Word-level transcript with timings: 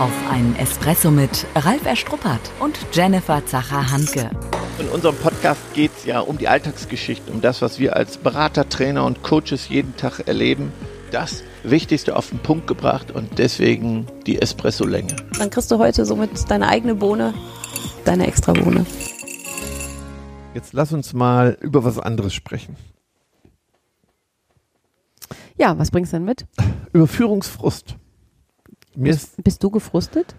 auf 0.00 0.30
einen 0.30 0.56
Espresso 0.56 1.10
mit 1.10 1.46
Ralf 1.54 1.84
Erstruppert 1.84 2.40
und 2.58 2.78
Jennifer 2.90 3.44
Zacher-Hanke. 3.44 4.30
In 4.78 4.88
unserem 4.88 5.14
Podcast 5.14 5.60
geht 5.74 5.90
es 5.94 6.06
ja 6.06 6.20
um 6.20 6.38
die 6.38 6.48
Alltagsgeschichten, 6.48 7.30
um 7.34 7.42
das, 7.42 7.60
was 7.60 7.78
wir 7.78 7.96
als 7.96 8.16
Berater, 8.16 8.66
Trainer 8.66 9.04
und 9.04 9.22
Coaches 9.22 9.68
jeden 9.68 9.94
Tag 9.98 10.26
erleben. 10.26 10.72
Das 11.10 11.44
Wichtigste 11.64 12.16
auf 12.16 12.30
den 12.30 12.38
Punkt 12.38 12.66
gebracht 12.66 13.10
und 13.10 13.38
deswegen 13.38 14.06
die 14.26 14.40
Espresso-Länge. 14.40 15.16
Dann 15.38 15.50
kriegst 15.50 15.70
du 15.70 15.76
heute 15.76 16.06
somit 16.06 16.30
deine 16.50 16.68
eigene 16.68 16.94
Bohne, 16.94 17.34
deine 18.06 18.26
extra 18.26 18.54
Bohne. 18.54 18.86
Jetzt 20.54 20.72
lass 20.72 20.94
uns 20.94 21.12
mal 21.12 21.58
über 21.60 21.84
was 21.84 21.98
anderes 21.98 22.32
sprechen. 22.32 22.76
Ja, 25.58 25.78
was 25.78 25.90
bringst 25.90 26.14
du 26.14 26.16
denn 26.16 26.24
mit? 26.24 26.46
Über 26.94 27.06
Führungsfrust. 27.06 27.96
Mir 29.00 29.12
bist, 29.12 29.24
ist, 29.38 29.44
bist 29.44 29.62
du 29.64 29.70
gefrustet? 29.70 30.34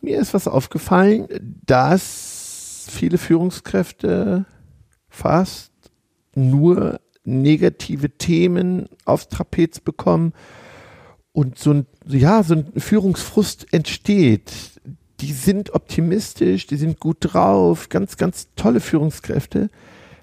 Mir 0.00 0.18
ist 0.18 0.34
was 0.34 0.48
aufgefallen, 0.48 1.28
dass 1.64 2.86
viele 2.90 3.16
Führungskräfte 3.16 4.44
fast 5.08 5.72
nur 6.34 7.00
negative 7.24 8.10
Themen 8.10 8.88
aufs 9.04 9.28
Trapez 9.28 9.78
bekommen 9.80 10.32
und 11.32 11.58
so 11.58 11.74
ein, 11.74 11.86
ja, 12.08 12.42
so 12.42 12.54
ein 12.54 12.72
Führungsfrust 12.76 13.72
entsteht. 13.72 14.52
Die 15.20 15.32
sind 15.32 15.72
optimistisch, 15.72 16.66
die 16.66 16.76
sind 16.76 16.98
gut 16.98 17.18
drauf, 17.20 17.88
ganz, 17.88 18.16
ganz 18.16 18.48
tolle 18.56 18.80
Führungskräfte. 18.80 19.70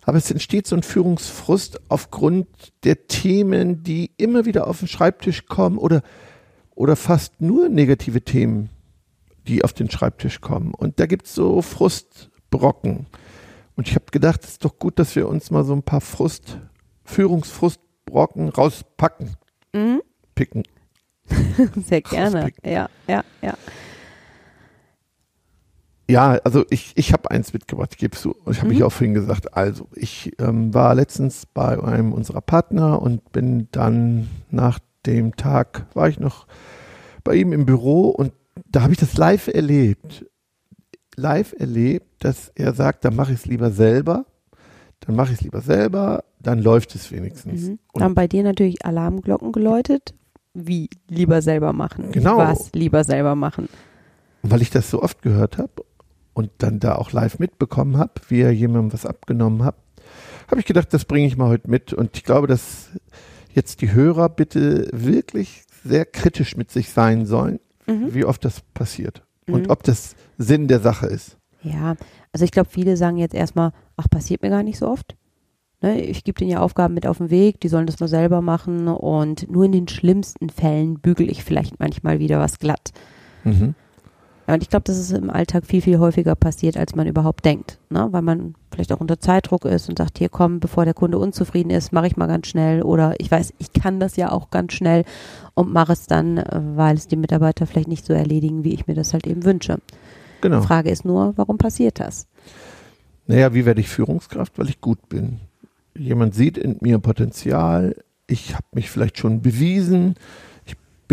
Aber 0.03 0.17
es 0.17 0.29
entsteht 0.29 0.67
so 0.67 0.75
ein 0.75 0.83
Führungsfrust 0.83 1.79
aufgrund 1.87 2.47
der 2.83 3.07
Themen, 3.07 3.83
die 3.83 4.11
immer 4.17 4.45
wieder 4.45 4.67
auf 4.67 4.79
den 4.79 4.89
Schreibtisch 4.89 5.45
kommen 5.45 5.77
oder, 5.77 6.03
oder 6.75 6.95
fast 6.95 7.41
nur 7.41 7.69
negative 7.69 8.21
Themen, 8.21 8.69
die 9.47 9.63
auf 9.63 9.73
den 9.73 9.89
Schreibtisch 9.89 10.41
kommen. 10.41 10.73
Und 10.73 10.99
da 10.99 11.05
gibt 11.05 11.27
es 11.27 11.35
so 11.35 11.61
Frustbrocken. 11.61 13.07
Und 13.75 13.87
ich 13.87 13.95
habe 13.95 14.05
gedacht, 14.11 14.43
es 14.43 14.51
ist 14.51 14.65
doch 14.65 14.77
gut, 14.77 14.99
dass 14.99 15.15
wir 15.15 15.27
uns 15.27 15.51
mal 15.51 15.63
so 15.63 15.73
ein 15.73 15.83
paar 15.83 16.01
Frust, 16.01 16.59
Führungsfrustbrocken 17.03 18.49
rauspacken. 18.49 19.35
Mhm. 19.73 20.01
Picken. 20.35 20.63
Sehr 21.85 22.01
gerne. 22.01 22.51
Ja, 22.63 22.89
ja, 23.07 23.23
ja. 23.41 23.53
Ja, 26.09 26.33
also 26.43 26.65
ich, 26.69 26.91
ich 26.95 27.13
habe 27.13 27.31
eins 27.31 27.53
mitgebracht, 27.53 27.91
ich 27.93 27.97
gebe 27.97 28.15
zu. 28.15 28.35
Ich 28.51 28.57
habe 28.57 28.67
mhm. 28.67 28.73
mich 28.73 28.83
auch 28.83 28.91
vorhin 28.91 29.13
gesagt. 29.13 29.55
Also, 29.55 29.87
ich 29.95 30.33
ähm, 30.39 30.73
war 30.73 30.93
letztens 30.95 31.45
bei 31.45 31.81
einem 31.81 32.11
unserer 32.11 32.41
Partner 32.41 33.01
und 33.01 33.31
bin 33.31 33.69
dann 33.71 34.29
nach 34.51 34.79
dem 35.05 35.35
Tag, 35.35 35.87
war 35.93 36.07
ich 36.09 36.19
noch 36.19 36.47
bei 37.23 37.35
ihm 37.35 37.53
im 37.53 37.65
Büro 37.65 38.09
und 38.09 38.33
da 38.65 38.81
habe 38.81 38.93
ich 38.93 38.99
das 38.99 39.17
live 39.17 39.47
erlebt. 39.47 40.25
Live 41.15 41.53
erlebt, 41.57 42.23
dass 42.23 42.51
er 42.55 42.73
sagt, 42.73 43.05
dann 43.05 43.15
mache 43.15 43.33
ich 43.33 43.39
es 43.39 43.45
lieber 43.45 43.71
selber. 43.71 44.25
Dann 45.01 45.15
mache 45.15 45.33
ich 45.33 45.39
es 45.39 45.41
lieber 45.41 45.61
selber, 45.61 46.23
dann 46.39 46.59
läuft 46.59 46.95
es 46.95 47.11
wenigstens. 47.11 47.63
Mhm. 47.63 47.79
Dann 47.93 48.15
bei 48.15 48.27
dir 48.27 48.43
natürlich 48.43 48.85
Alarmglocken 48.85 49.51
geläutet. 49.51 50.13
Wie 50.53 50.89
lieber 51.09 51.41
selber 51.41 51.73
machen? 51.73 52.11
Genau. 52.11 52.37
Was 52.37 52.71
lieber 52.73 53.03
selber 53.03 53.35
machen? 53.35 53.67
Weil 54.43 54.61
ich 54.61 54.69
das 54.69 54.89
so 54.89 55.01
oft 55.01 55.21
gehört 55.21 55.57
habe 55.57 55.83
und 56.33 56.51
dann 56.59 56.79
da 56.79 56.95
auch 56.95 57.11
live 57.11 57.39
mitbekommen 57.39 57.97
habe, 57.97 58.13
wie 58.29 58.41
er 58.41 58.51
jemandem 58.51 58.93
was 58.93 59.05
abgenommen 59.05 59.63
hat, 59.63 59.75
habe 60.47 60.59
ich 60.59 60.65
gedacht, 60.65 60.93
das 60.93 61.05
bringe 61.05 61.27
ich 61.27 61.37
mal 61.37 61.49
heute 61.49 61.69
mit. 61.69 61.93
Und 61.93 62.15
ich 62.15 62.23
glaube, 62.23 62.47
dass 62.47 62.89
jetzt 63.53 63.81
die 63.81 63.93
Hörer 63.93 64.29
bitte 64.29 64.87
wirklich 64.91 65.63
sehr 65.83 66.05
kritisch 66.05 66.55
mit 66.55 66.71
sich 66.71 66.89
sein 66.89 67.25
sollen, 67.25 67.59
mhm. 67.87 68.13
wie 68.13 68.25
oft 68.25 68.43
das 68.45 68.61
passiert 68.73 69.23
mhm. 69.47 69.53
und 69.53 69.69
ob 69.69 69.83
das 69.83 70.15
Sinn 70.37 70.67
der 70.67 70.79
Sache 70.79 71.07
ist. 71.07 71.37
Ja, 71.61 71.95
also 72.31 72.43
ich 72.45 72.51
glaube, 72.51 72.69
viele 72.69 72.97
sagen 72.97 73.17
jetzt 73.17 73.35
erstmal, 73.35 73.71
ach, 73.95 74.09
passiert 74.09 74.41
mir 74.41 74.49
gar 74.49 74.63
nicht 74.63 74.77
so 74.77 74.87
oft. 74.87 75.15
Ne, 75.81 76.01
ich 76.01 76.23
gebe 76.23 76.37
denen 76.37 76.51
ja 76.51 76.59
Aufgaben 76.59 76.93
mit 76.93 77.05
auf 77.05 77.17
den 77.17 77.29
Weg, 77.29 77.59
die 77.59 77.67
sollen 77.67 77.85
das 77.85 77.99
mal 77.99 78.07
selber 78.07 78.41
machen 78.41 78.87
und 78.87 79.49
nur 79.51 79.65
in 79.65 79.73
den 79.73 79.87
schlimmsten 79.87 80.49
Fällen 80.49 80.99
bügel 80.99 81.29
ich 81.29 81.43
vielleicht 81.43 81.79
manchmal 81.79 82.19
wieder 82.19 82.39
was 82.39 82.59
glatt. 82.59 82.91
Mhm. 83.43 83.75
Und 84.53 84.63
ich 84.63 84.69
glaube, 84.69 84.83
dass 84.83 84.97
es 84.97 85.11
im 85.11 85.29
Alltag 85.29 85.65
viel, 85.65 85.81
viel 85.81 85.99
häufiger 85.99 86.35
passiert, 86.35 86.77
als 86.77 86.95
man 86.95 87.07
überhaupt 87.07 87.45
denkt. 87.45 87.79
Ne? 87.89 88.07
Weil 88.11 88.21
man 88.21 88.55
vielleicht 88.71 88.91
auch 88.91 88.99
unter 88.99 89.19
Zeitdruck 89.19 89.65
ist 89.65 89.89
und 89.89 89.97
sagt, 89.97 90.17
hier 90.17 90.29
komm, 90.29 90.59
bevor 90.59 90.85
der 90.85 90.93
Kunde 90.93 91.17
unzufrieden 91.17 91.69
ist, 91.69 91.91
mache 91.91 92.07
ich 92.07 92.17
mal 92.17 92.27
ganz 92.27 92.47
schnell. 92.47 92.81
Oder 92.83 93.15
ich 93.19 93.31
weiß, 93.31 93.53
ich 93.57 93.73
kann 93.73 93.99
das 93.99 94.15
ja 94.15 94.31
auch 94.31 94.49
ganz 94.49 94.73
schnell 94.73 95.05
und 95.53 95.73
mache 95.73 95.93
es 95.93 96.07
dann, 96.07 96.43
weil 96.75 96.95
es 96.95 97.07
die 97.07 97.15
Mitarbeiter 97.15 97.65
vielleicht 97.65 97.87
nicht 97.87 98.05
so 98.05 98.13
erledigen, 98.13 98.63
wie 98.63 98.73
ich 98.73 98.87
mir 98.87 98.95
das 98.95 99.13
halt 99.13 99.27
eben 99.27 99.43
wünsche. 99.43 99.79
Genau. 100.41 100.61
Die 100.61 100.67
Frage 100.67 100.89
ist 100.89 101.05
nur, 101.05 101.33
warum 101.35 101.57
passiert 101.57 101.99
das? 101.99 102.27
Naja, 103.27 103.53
wie 103.53 103.65
werde 103.65 103.81
ich 103.81 103.89
Führungskraft? 103.89 104.57
Weil 104.59 104.69
ich 104.69 104.81
gut 104.81 105.09
bin. 105.09 105.39
Jemand 105.97 106.35
sieht 106.35 106.57
in 106.57 106.77
mir 106.81 106.99
Potenzial. 106.99 107.95
Ich 108.27 108.53
habe 108.53 108.65
mich 108.73 108.89
vielleicht 108.89 109.17
schon 109.17 109.41
bewiesen 109.41 110.15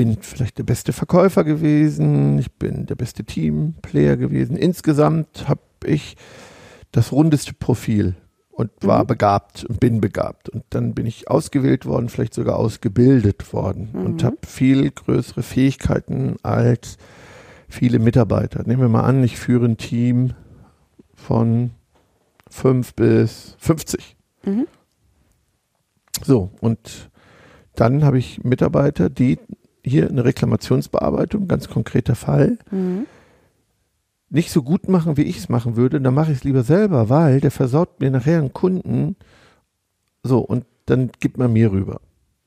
bin 0.01 0.17
vielleicht 0.23 0.57
der 0.57 0.63
beste 0.63 0.95
Verkäufer 0.95 1.45
gewesen, 1.45 2.39
ich 2.39 2.51
bin 2.53 2.87
der 2.87 2.95
beste 2.95 3.23
Teamplayer 3.23 4.17
gewesen. 4.17 4.57
Insgesamt 4.57 5.47
habe 5.47 5.61
ich 5.85 6.17
das 6.91 7.13
rundeste 7.13 7.53
Profil 7.53 8.15
und 8.51 8.71
war 8.81 9.03
mhm. 9.03 9.09
begabt 9.09 9.65
und 9.65 9.79
bin 9.79 10.01
begabt. 10.01 10.49
Und 10.49 10.65
dann 10.71 10.95
bin 10.95 11.05
ich 11.05 11.31
ausgewählt 11.31 11.85
worden, 11.85 12.09
vielleicht 12.09 12.33
sogar 12.33 12.57
ausgebildet 12.57 13.53
worden 13.53 13.91
mhm. 13.93 14.07
und 14.07 14.25
habe 14.25 14.39
viel 14.47 14.91
größere 14.91 15.43
Fähigkeiten 15.43 16.37
als 16.43 16.97
viele 17.69 17.99
Mitarbeiter. 17.99 18.63
Nehmen 18.65 18.81
wir 18.81 18.89
mal 18.89 19.05
an, 19.05 19.23
ich 19.23 19.37
führe 19.37 19.67
ein 19.67 19.77
Team 19.77 20.33
von 21.15 21.73
fünf 22.49 22.95
bis 22.95 23.55
50. 23.59 24.17
Mhm. 24.47 24.67
So, 26.25 26.53
und 26.63 27.11
dann 27.75 28.03
habe 28.03 28.17
ich 28.17 28.43
Mitarbeiter, 28.45 29.11
die 29.11 29.39
hier 29.85 30.09
eine 30.09 30.25
Reklamationsbearbeitung, 30.25 31.49
ganz 31.49 31.69
konkreter 31.69 32.15
Fall, 32.15 32.59
mhm. 32.71 33.07
nicht 34.29 34.51
so 34.51 34.63
gut 34.63 34.89
machen, 34.89 35.17
wie 35.17 35.23
ich 35.23 35.39
es 35.39 35.49
machen 35.49 35.77
würde, 35.77 36.01
dann 36.01 36.15
mache 36.15 36.33
ich 36.33 36.39
es 36.39 36.45
lieber 36.45 36.63
selber, 36.63 37.09
weil 37.09 37.41
der 37.41 37.51
versaut 37.51 38.01
mir 38.01 38.11
nachher 38.11 38.39
einen 38.39 38.53
Kunden. 38.53 39.17
So, 40.23 40.39
und 40.39 40.65
dann 40.87 41.11
gibt 41.21 41.39
man 41.39 41.53
mir 41.53 41.73
rüber. 41.73 42.01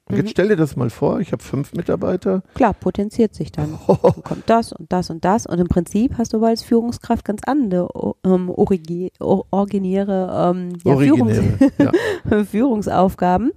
Und 0.09 0.17
jetzt 0.17 0.25
mhm. 0.25 0.31
stell 0.31 0.47
dir 0.49 0.57
das 0.57 0.75
mal 0.75 0.89
vor, 0.89 1.21
ich 1.21 1.31
habe 1.31 1.41
fünf 1.41 1.73
Mitarbeiter. 1.73 2.43
Klar, 2.55 2.73
potenziert 2.73 3.33
sich 3.33 3.51
dann. 3.51 3.79
Oh. 3.87 3.95
Kommt 3.95 4.49
das 4.49 4.73
und 4.73 4.91
das 4.91 5.09
und 5.09 5.23
das. 5.23 5.45
Und 5.45 5.59
im 5.59 5.67
Prinzip 5.67 6.17
hast 6.17 6.33
du 6.33 6.43
als 6.43 6.63
Führungskraft 6.63 7.25
ganz 7.25 7.41
andere 7.45 7.89
ähm, 8.23 8.49
originäre, 8.49 10.53
ähm, 10.55 10.73
ja, 10.83 10.97
Führungs 10.97 11.37
ja. 11.77 12.43
Führungsaufgaben 12.45 13.51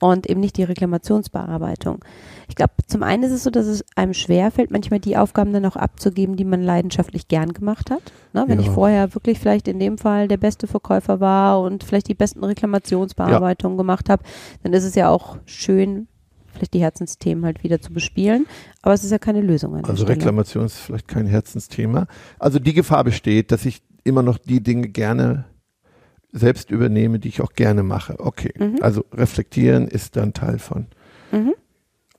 und 0.00 0.28
eben 0.28 0.40
nicht 0.40 0.56
die 0.56 0.62
Reklamationsbearbeitung. 0.62 2.04
Ich 2.48 2.54
glaube, 2.54 2.72
zum 2.86 3.02
einen 3.02 3.24
ist 3.24 3.32
es 3.32 3.42
so, 3.42 3.50
dass 3.50 3.66
es 3.66 3.84
einem 3.96 4.14
schwerfällt, 4.14 4.70
manchmal 4.70 5.00
die 5.00 5.16
Aufgaben 5.16 5.52
dann 5.52 5.66
auch 5.66 5.76
abzugeben, 5.76 6.36
die 6.36 6.44
man 6.44 6.62
leidenschaftlich 6.62 7.28
gern 7.28 7.52
gemacht 7.52 7.90
hat. 7.90 8.02
Ne? 8.32 8.44
Wenn 8.46 8.60
ja. 8.60 8.66
ich 8.66 8.70
vorher 8.70 9.14
wirklich 9.14 9.38
vielleicht 9.38 9.68
in 9.68 9.78
dem 9.78 9.98
Fall 9.98 10.28
der 10.28 10.36
beste 10.36 10.66
Verkäufer 10.66 11.20
war 11.20 11.60
und 11.60 11.84
vielleicht 11.84 12.08
die 12.08 12.14
besten 12.14 12.44
Reklamationsbearbeitungen 12.44 13.76
ja. 13.76 13.82
gemacht 13.82 14.08
habe, 14.08 14.22
dann 14.62 14.72
ist 14.72 14.84
es 14.84 14.94
ja 14.94 15.08
auch 15.08 15.38
schön, 15.46 16.06
vielleicht 16.52 16.74
die 16.74 16.80
Herzensthemen 16.80 17.44
halt 17.44 17.64
wieder 17.64 17.80
zu 17.80 17.92
bespielen. 17.92 18.46
Aber 18.82 18.94
es 18.94 19.02
ist 19.02 19.10
ja 19.10 19.18
keine 19.18 19.40
Lösung. 19.40 19.84
also 19.84 20.04
Reklamation 20.06 20.66
ist 20.66 20.78
vielleicht 20.78 21.08
kein 21.08 21.26
Herzensthema. 21.26 22.06
Also 22.38 22.58
die 22.58 22.72
Gefahr 22.74 23.04
besteht, 23.04 23.50
dass 23.50 23.66
ich 23.66 23.82
immer 24.04 24.22
noch 24.22 24.38
die 24.38 24.62
Dinge 24.62 24.88
gerne 24.88 25.44
selbst 26.32 26.70
übernehme, 26.70 27.18
die 27.18 27.28
ich 27.28 27.40
auch 27.40 27.52
gerne 27.52 27.82
mache. 27.82 28.16
Okay, 28.18 28.52
mhm. 28.58 28.78
also 28.80 29.04
reflektieren 29.12 29.88
ist 29.88 30.16
dann 30.16 30.34
Teil 30.34 30.58
von. 30.58 30.86
Mhm. 31.32 31.54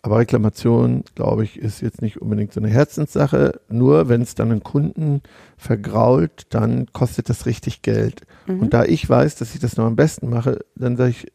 Aber 0.02 0.20
Reklamation, 0.20 1.04
glaube 1.16 1.44
ich, 1.44 1.60
ist 1.60 1.82
jetzt 1.82 2.02
nicht 2.02 2.22
unbedingt 2.22 2.54
so 2.54 2.62
eine 2.62 2.70
Herzenssache. 2.70 3.60
Nur 3.70 4.08
wenn 4.08 4.22
es 4.22 4.34
dann 4.34 4.52
einen 4.52 4.64
Kunden 4.64 5.22
vergrault, 5.58 6.48
dann 6.52 6.88
kostet 6.94 7.30
das 7.30 7.46
richtig 7.46 7.82
Geld. 7.82 8.22
Mhm. 8.48 8.62
Und 8.62 8.74
da 8.74 8.86
ich 8.86 9.08
weiß, 9.08 9.36
dass 9.36 9.54
ich 9.54 9.60
das 9.60 9.76
noch 9.76 9.86
am 9.86 9.98
besten 9.98 10.30
mache, 10.30 10.66
dann 10.76 10.96
sage 10.96 11.12
ich, 11.12 11.32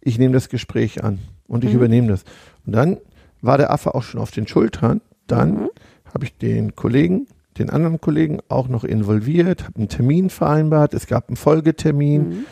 ich 0.00 0.18
nehme 0.18 0.32
das 0.32 0.48
Gespräch 0.48 1.02
an 1.02 1.18
und 1.48 1.64
ich 1.64 1.70
mhm. 1.70 1.76
übernehme 1.76 2.08
das. 2.08 2.22
Und 2.64 2.72
dann 2.72 2.98
war 3.42 3.58
der 3.58 3.72
Affe 3.72 3.94
auch 3.94 4.02
schon 4.02 4.20
auf 4.20 4.30
den 4.30 4.46
Schultern. 4.46 5.00
Dann 5.26 5.54
mhm. 5.54 5.70
habe 6.14 6.24
ich 6.24 6.38
den 6.38 6.76
Kollegen, 6.76 7.26
den 7.58 7.70
anderen 7.70 8.00
Kollegen 8.00 8.40
auch 8.48 8.68
noch 8.68 8.84
involviert, 8.84 9.64
habe 9.64 9.76
einen 9.76 9.88
Termin 9.88 10.30
vereinbart. 10.30 10.94
Es 10.94 11.06
gab 11.06 11.28
einen 11.28 11.36
Folgetermin. 11.36 12.28
Mhm. 12.28 12.44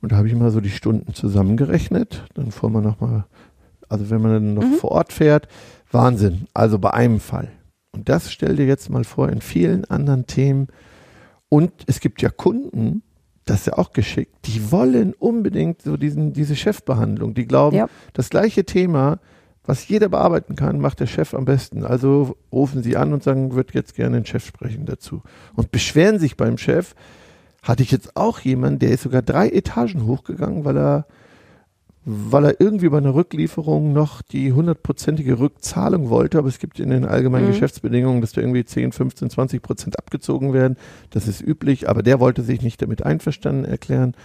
Und 0.00 0.12
da 0.12 0.16
habe 0.16 0.28
ich 0.28 0.34
mal 0.34 0.50
so 0.50 0.60
die 0.60 0.70
Stunden 0.70 1.14
zusammengerechnet. 1.14 2.24
Dann 2.34 2.50
fuhr 2.50 2.70
man 2.70 2.82
nochmal 2.82 3.24
also 3.92 4.08
wenn 4.08 4.22
man 4.22 4.32
dann 4.32 4.54
noch 4.54 4.62
mhm. 4.62 4.74
vor 4.76 4.92
Ort 4.92 5.12
fährt, 5.12 5.48
Wahnsinn. 5.90 6.46
Also 6.54 6.78
bei 6.78 6.94
einem 6.94 7.20
Fall. 7.20 7.52
Und 7.92 8.08
das 8.08 8.32
stell 8.32 8.56
dir 8.56 8.64
jetzt 8.64 8.88
mal 8.88 9.04
vor 9.04 9.28
in 9.28 9.42
vielen 9.42 9.84
anderen 9.84 10.26
Themen. 10.26 10.68
Und 11.50 11.72
es 11.86 12.00
gibt 12.00 12.22
ja 12.22 12.30
Kunden, 12.30 13.02
das 13.44 13.60
ist 13.60 13.66
ja 13.66 13.72
auch 13.74 13.92
geschickt, 13.92 14.34
die 14.46 14.72
wollen 14.72 15.12
unbedingt 15.12 15.82
so 15.82 15.98
diesen, 15.98 16.32
diese 16.32 16.56
Chefbehandlung. 16.56 17.34
Die 17.34 17.46
glauben, 17.46 17.76
ja. 17.76 17.88
das 18.14 18.30
gleiche 18.30 18.64
Thema 18.64 19.18
was 19.64 19.86
jeder 19.86 20.08
bearbeiten 20.08 20.56
kann, 20.56 20.80
macht 20.80 21.00
der 21.00 21.06
Chef 21.06 21.34
am 21.34 21.44
besten. 21.44 21.84
Also 21.84 22.36
rufen 22.50 22.82
Sie 22.82 22.96
an 22.96 23.12
und 23.12 23.22
sagen, 23.22 23.54
wird 23.54 23.74
jetzt 23.74 23.94
gerne 23.94 24.16
den 24.16 24.26
Chef 24.26 24.44
sprechen 24.44 24.86
dazu. 24.86 25.22
Und 25.54 25.70
beschweren 25.70 26.18
sich 26.18 26.36
beim 26.36 26.58
Chef. 26.58 26.94
Hatte 27.62 27.84
ich 27.84 27.92
jetzt 27.92 28.16
auch 28.16 28.40
jemanden, 28.40 28.80
der 28.80 28.90
ist 28.90 29.02
sogar 29.02 29.22
drei 29.22 29.48
Etagen 29.48 30.04
hochgegangen, 30.04 30.64
weil 30.64 30.76
er, 30.76 31.06
weil 32.04 32.44
er 32.44 32.60
irgendwie 32.60 32.88
bei 32.88 32.98
einer 32.98 33.14
Rücklieferung 33.14 33.92
noch 33.92 34.20
die 34.20 34.52
hundertprozentige 34.52 35.38
Rückzahlung 35.38 36.10
wollte. 36.10 36.38
Aber 36.38 36.48
es 36.48 36.58
gibt 36.58 36.80
in 36.80 36.90
den 36.90 37.04
allgemeinen 37.04 37.46
mhm. 37.46 37.52
Geschäftsbedingungen, 37.52 38.20
dass 38.20 38.32
da 38.32 38.40
irgendwie 38.40 38.64
10, 38.64 38.90
15, 38.90 39.30
20 39.30 39.62
Prozent 39.62 39.96
abgezogen 39.96 40.52
werden. 40.52 40.76
Das 41.10 41.28
ist 41.28 41.40
üblich. 41.40 41.88
Aber 41.88 42.02
der 42.02 42.18
wollte 42.18 42.42
sich 42.42 42.62
nicht 42.62 42.82
damit 42.82 43.04
einverstanden 43.04 43.64
erklären 43.64 44.16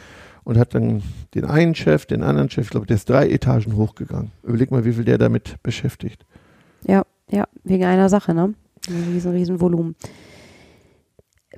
und 0.48 0.58
hat 0.58 0.74
dann 0.74 1.04
den 1.36 1.44
einen 1.44 1.76
Chef, 1.76 2.06
den 2.06 2.24
anderen 2.24 2.50
Chef, 2.50 2.68
ich 2.68 2.70
glaube, 2.70 2.88
der 2.88 2.96
ist 2.96 3.10
drei 3.10 3.28
Etagen 3.28 3.76
hochgegangen. 3.76 4.32
Überleg 4.44 4.72
mal, 4.72 4.86
wie 4.86 4.94
viel 4.94 5.04
der 5.04 5.18
damit 5.18 5.62
beschäftigt. 5.62 6.26
Ja, 6.88 7.04
ja, 7.30 7.44
wegen 7.66 7.84
einer 7.84 8.08
Sache, 8.08 8.34
ne? 8.34 8.54
Riesen, 8.88 9.34
riesen 9.34 9.60
Volumen. 9.60 9.98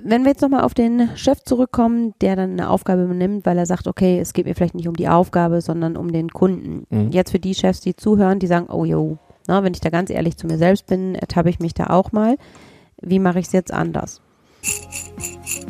Wenn 0.02 0.24
wir 0.24 0.30
jetzt 0.30 0.42
nochmal 0.42 0.62
auf 0.62 0.74
den 0.74 1.08
Chef 1.14 1.40
zurückkommen, 1.44 2.14
der 2.20 2.34
dann 2.34 2.50
eine 2.50 2.68
Aufgabe 2.68 3.04
übernimmt, 3.04 3.46
weil 3.46 3.58
er 3.58 3.66
sagt, 3.66 3.86
okay, 3.86 4.18
es 4.18 4.32
geht 4.32 4.46
mir 4.46 4.56
vielleicht 4.56 4.74
nicht 4.74 4.88
um 4.88 4.96
die 4.96 5.08
Aufgabe, 5.08 5.60
sondern 5.60 5.96
um 5.96 6.10
den 6.10 6.30
Kunden. 6.30 6.84
Mhm. 6.90 7.12
Jetzt 7.12 7.30
für 7.30 7.38
die 7.38 7.54
Chefs, 7.54 7.80
die 7.80 7.94
zuhören, 7.94 8.40
die 8.40 8.48
sagen, 8.48 8.66
oh 8.70 8.84
jo, 8.84 9.18
na, 9.46 9.62
wenn 9.62 9.72
ich 9.72 9.80
da 9.80 9.90
ganz 9.90 10.10
ehrlich 10.10 10.36
zu 10.36 10.48
mir 10.48 10.58
selbst 10.58 10.88
bin, 10.88 11.14
ertappe 11.14 11.48
ich 11.48 11.60
mich 11.60 11.74
da 11.74 11.86
auch 11.90 12.10
mal. 12.10 12.38
Wie 13.00 13.20
mache 13.20 13.38
ich 13.38 13.46
es 13.46 13.52
jetzt 13.52 13.72
anders? 13.72 14.20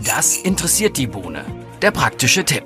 Das 0.06 0.38
interessiert 0.38 0.96
die 0.96 1.06
Bohne. 1.06 1.44
Der 1.82 1.90
praktische 1.90 2.44
Tipp. 2.46 2.64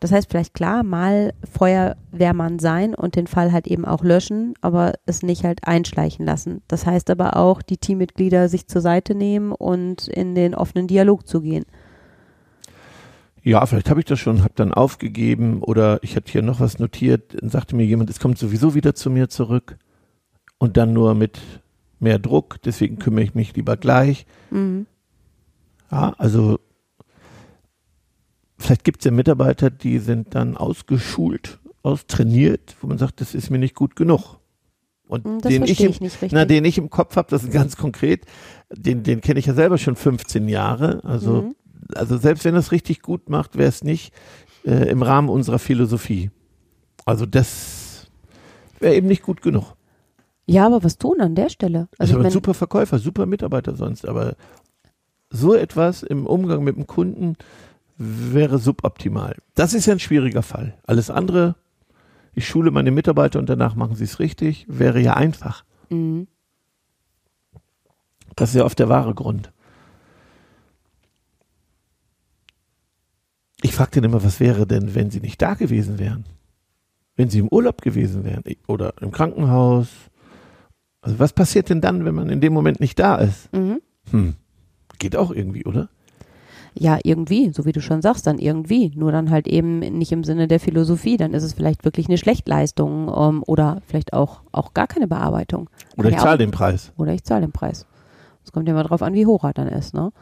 Das 0.00 0.12
heißt 0.12 0.30
vielleicht 0.30 0.54
klar, 0.54 0.82
mal 0.82 1.34
Feuerwehrmann 1.44 2.58
sein 2.58 2.94
und 2.94 3.16
den 3.16 3.26
Fall 3.26 3.52
halt 3.52 3.66
eben 3.66 3.84
auch 3.84 4.02
löschen, 4.02 4.54
aber 4.62 4.94
es 5.04 5.22
nicht 5.22 5.44
halt 5.44 5.66
einschleichen 5.66 6.24
lassen. 6.24 6.62
Das 6.68 6.86
heißt 6.86 7.10
aber 7.10 7.36
auch, 7.36 7.60
die 7.60 7.76
Teammitglieder 7.76 8.48
sich 8.48 8.66
zur 8.66 8.80
Seite 8.80 9.14
nehmen 9.14 9.52
und 9.52 10.08
in 10.08 10.34
den 10.34 10.54
offenen 10.54 10.86
Dialog 10.86 11.28
zu 11.28 11.42
gehen. 11.42 11.66
Ja, 13.42 13.64
vielleicht 13.66 13.90
habe 13.90 14.00
ich 14.00 14.06
das 14.06 14.18
schon, 14.18 14.42
habe 14.42 14.54
dann 14.54 14.72
aufgegeben 14.72 15.62
oder 15.62 15.98
ich 16.02 16.16
hatte 16.16 16.32
hier 16.32 16.42
noch 16.42 16.60
was 16.60 16.78
notiert, 16.78 17.40
dann 17.40 17.50
sagte 17.50 17.76
mir 17.76 17.84
jemand, 17.84 18.10
es 18.10 18.20
kommt 18.20 18.38
sowieso 18.38 18.74
wieder 18.74 18.94
zu 18.94 19.10
mir 19.10 19.28
zurück 19.28 19.76
und 20.58 20.76
dann 20.76 20.92
nur 20.92 21.14
mit 21.14 21.40
mehr 22.00 22.18
Druck, 22.18 22.56
deswegen 22.64 22.98
kümmere 22.98 23.24
ich 23.24 23.34
mich 23.34 23.54
lieber 23.54 23.76
gleich. 23.76 24.26
Mhm. 24.50 24.86
Ja, 25.90 26.14
also 26.18 26.58
vielleicht 28.70 28.84
gibt 28.84 29.00
es 29.00 29.04
ja 29.04 29.10
Mitarbeiter, 29.10 29.68
die 29.68 29.98
sind 29.98 30.36
dann 30.36 30.56
ausgeschult, 30.56 31.58
austrainiert, 31.82 32.76
wo 32.80 32.86
man 32.86 32.98
sagt, 32.98 33.20
das 33.20 33.34
ist 33.34 33.50
mir 33.50 33.58
nicht 33.58 33.74
gut 33.74 33.96
genug. 33.96 34.38
Und 35.08 35.24
hm, 35.24 35.40
das 35.40 35.50
den 35.50 35.64
ich, 35.64 35.80
im, 35.80 35.90
ich 35.90 36.30
na, 36.30 36.44
den 36.44 36.64
ich 36.64 36.78
im 36.78 36.88
Kopf 36.88 37.16
habe, 37.16 37.28
das 37.30 37.42
ist 37.42 37.50
ganz 37.50 37.76
konkret, 37.76 38.26
den, 38.72 39.02
den 39.02 39.22
kenne 39.22 39.40
ich 39.40 39.46
ja 39.46 39.54
selber 39.54 39.76
schon 39.76 39.96
15 39.96 40.48
Jahre. 40.48 41.02
Also, 41.02 41.42
mhm. 41.42 41.54
also 41.96 42.16
selbst 42.16 42.44
wenn 42.44 42.54
es 42.54 42.70
richtig 42.70 43.02
gut 43.02 43.28
macht, 43.28 43.58
wäre 43.58 43.68
es 43.68 43.82
nicht 43.82 44.12
äh, 44.64 44.88
im 44.88 45.02
Rahmen 45.02 45.30
unserer 45.30 45.58
Philosophie. 45.58 46.30
Also 47.04 47.26
das 47.26 48.06
wäre 48.78 48.94
eben 48.94 49.08
nicht 49.08 49.22
gut 49.22 49.42
genug. 49.42 49.74
Ja, 50.46 50.66
aber 50.66 50.84
was 50.84 50.96
tun 50.96 51.20
an 51.20 51.34
der 51.34 51.48
Stelle? 51.48 51.88
Also 51.98 52.20
ist 52.20 52.24
ein 52.24 52.30
super 52.30 52.54
Verkäufer, 52.54 53.00
super 53.00 53.26
Mitarbeiter 53.26 53.74
sonst, 53.74 54.06
aber 54.06 54.36
so 55.28 55.54
etwas 55.54 56.04
im 56.04 56.26
Umgang 56.26 56.62
mit 56.62 56.76
dem 56.76 56.86
Kunden, 56.86 57.36
wäre 58.00 58.58
suboptimal. 58.58 59.36
Das 59.54 59.74
ist 59.74 59.84
ja 59.84 59.92
ein 59.92 60.00
schwieriger 60.00 60.42
Fall. 60.42 60.78
Alles 60.86 61.10
andere, 61.10 61.54
ich 62.34 62.48
schule 62.48 62.70
meine 62.70 62.90
Mitarbeiter 62.90 63.38
und 63.38 63.50
danach 63.50 63.74
machen 63.74 63.94
sie 63.94 64.04
es 64.04 64.18
richtig, 64.18 64.64
wäre 64.68 65.00
ja 65.00 65.14
einfach. 65.14 65.64
Mhm. 65.90 66.26
Das 68.36 68.50
ist 68.50 68.56
ja 68.56 68.64
oft 68.64 68.78
der 68.78 68.88
wahre 68.88 69.14
Grund. 69.14 69.52
Ich 73.60 73.74
frage 73.74 73.90
den 73.90 74.04
immer, 74.04 74.24
was 74.24 74.40
wäre 74.40 74.66
denn, 74.66 74.94
wenn 74.94 75.10
sie 75.10 75.20
nicht 75.20 75.42
da 75.42 75.52
gewesen 75.52 75.98
wären? 75.98 76.24
Wenn 77.16 77.28
sie 77.28 77.40
im 77.40 77.48
Urlaub 77.48 77.82
gewesen 77.82 78.24
wären 78.24 78.42
oder 78.66 78.94
im 79.02 79.10
Krankenhaus? 79.10 79.88
Also 81.02 81.18
was 81.18 81.34
passiert 81.34 81.68
denn 81.68 81.82
dann, 81.82 82.06
wenn 82.06 82.14
man 82.14 82.30
in 82.30 82.40
dem 82.40 82.54
Moment 82.54 82.80
nicht 82.80 82.98
da 82.98 83.16
ist? 83.16 83.52
Mhm. 83.52 83.82
Hm. 84.10 84.36
Geht 84.98 85.16
auch 85.16 85.30
irgendwie, 85.30 85.66
oder? 85.66 85.90
Ja, 86.74 86.98
irgendwie, 87.02 87.52
so 87.52 87.64
wie 87.64 87.72
du 87.72 87.80
schon 87.80 88.00
sagst, 88.00 88.26
dann 88.26 88.38
irgendwie. 88.38 88.92
Nur 88.94 89.12
dann 89.12 89.30
halt 89.30 89.48
eben 89.48 89.80
nicht 89.80 90.12
im 90.12 90.24
Sinne 90.24 90.46
der 90.46 90.60
Philosophie. 90.60 91.16
Dann 91.16 91.34
ist 91.34 91.42
es 91.42 91.52
vielleicht 91.52 91.84
wirklich 91.84 92.08
eine 92.08 92.18
Schlechtleistung 92.18 93.12
ähm, 93.14 93.42
oder 93.46 93.82
vielleicht 93.86 94.12
auch, 94.12 94.42
auch 94.52 94.72
gar 94.72 94.86
keine 94.86 95.08
Bearbeitung. 95.08 95.68
Oder 95.96 96.10
ich 96.10 96.18
zahle 96.18 96.38
den 96.38 96.52
Preis. 96.52 96.92
Oder 96.96 97.12
ich 97.12 97.24
zahle 97.24 97.42
den 97.42 97.52
Preis. 97.52 97.86
Es 98.44 98.52
kommt 98.52 98.68
ja 98.68 98.74
mal 98.74 98.84
drauf 98.84 99.02
an, 99.02 99.14
wie 99.14 99.26
hoch 99.26 99.44
er 99.44 99.52
dann 99.52 99.68
ist, 99.68 99.94
ne? 99.94 100.12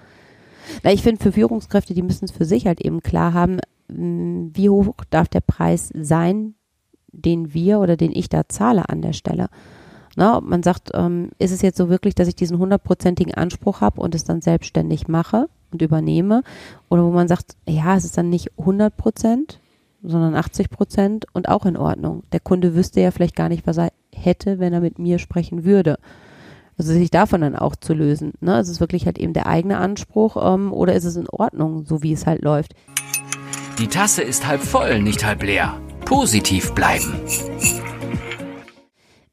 Na, 0.83 0.93
ich 0.93 1.03
finde 1.03 1.23
für 1.23 1.33
Führungskräfte, 1.33 1.95
die 1.95 2.03
müssen 2.03 2.27
es 2.27 2.31
für 2.31 2.45
sich 2.45 2.67
halt 2.67 2.81
eben 2.81 3.03
klar 3.03 3.33
haben, 3.33 3.59
hm, 3.91 4.51
wie 4.55 4.69
hoch 4.69 4.95
darf 5.11 5.29
der 5.29 5.41
Preis 5.41 5.91
sein, 5.95 6.55
den 7.13 7.55
wir 7.55 7.81
oder 7.81 7.97
den 7.97 8.13
ich 8.13 8.29
da 8.29 8.49
zahle 8.49 8.89
an 8.89 9.03
der 9.03 9.13
Stelle. 9.13 9.49
Na, 10.17 10.41
man 10.41 10.63
sagt, 10.63 10.91
ähm, 10.95 11.31
ist 11.39 11.53
es 11.53 11.63
jetzt 11.63 11.79
so 11.79 11.89
wirklich, 11.89 12.15
dass 12.15 12.29
ich 12.29 12.35
diesen 12.35 12.59
hundertprozentigen 12.59 13.35
Anspruch 13.35 13.81
habe 13.81 14.01
und 14.01 14.15
es 14.15 14.25
dann 14.25 14.41
selbstständig 14.41 15.09
mache? 15.09 15.49
Und 15.73 15.83
übernehme. 15.83 16.43
Oder 16.89 17.05
wo 17.05 17.11
man 17.11 17.29
sagt, 17.29 17.57
ja, 17.69 17.97
es 17.97 18.05
ist 18.05 18.19
dann 18.19 18.31
nicht 18.31 18.51
100 18.59 18.97
Prozent, 18.97 19.61
sondern 20.03 20.35
80 20.35 20.71
Prozent 20.71 21.27
und 21.33 21.49
auch 21.49 21.67
in 21.67 21.77
Ordnung. 21.77 22.23
Der 22.33 22.41
Kunde 22.41 22.75
wüsste 22.75 23.01
ja 23.01 23.11
vielleicht 23.11 23.37
gar 23.37 23.49
nicht, 23.49 23.67
was 23.67 23.79
er 23.79 23.93
hätte, 24.15 24.59
wenn 24.59 24.73
er 24.73 24.81
mit 24.81 24.99
mir 24.99 25.19
sprechen 25.19 25.65
würde. 25.65 25.99
Also 26.77 26.93
sich 26.93 27.11
davon 27.11 27.41
dann 27.41 27.57
auch 27.57 27.75
zu 27.75 27.93
lösen. 27.93 28.35
Ne? 28.41 28.61
Ist 28.61 28.69
es 28.69 28.79
wirklich 28.79 29.05
halt 29.07 29.19
eben 29.19 29.33
der 29.33 29.47
eigene 29.47 29.79
Anspruch 29.79 30.37
ähm, 30.41 30.73
oder 30.73 30.95
ist 30.95 31.05
es 31.05 31.17
in 31.17 31.29
Ordnung, 31.29 31.85
so 31.85 32.03
wie 32.03 32.13
es 32.13 32.27
halt 32.27 32.43
läuft? 32.43 32.75
Die 33.79 33.89
Tasse 33.89 34.23
ist 34.23 34.47
halb 34.47 34.61
voll, 34.61 35.03
nicht 35.03 35.25
halb 35.25 35.43
leer. 35.43 35.81
Positiv 36.05 36.73
bleiben. 36.75 37.15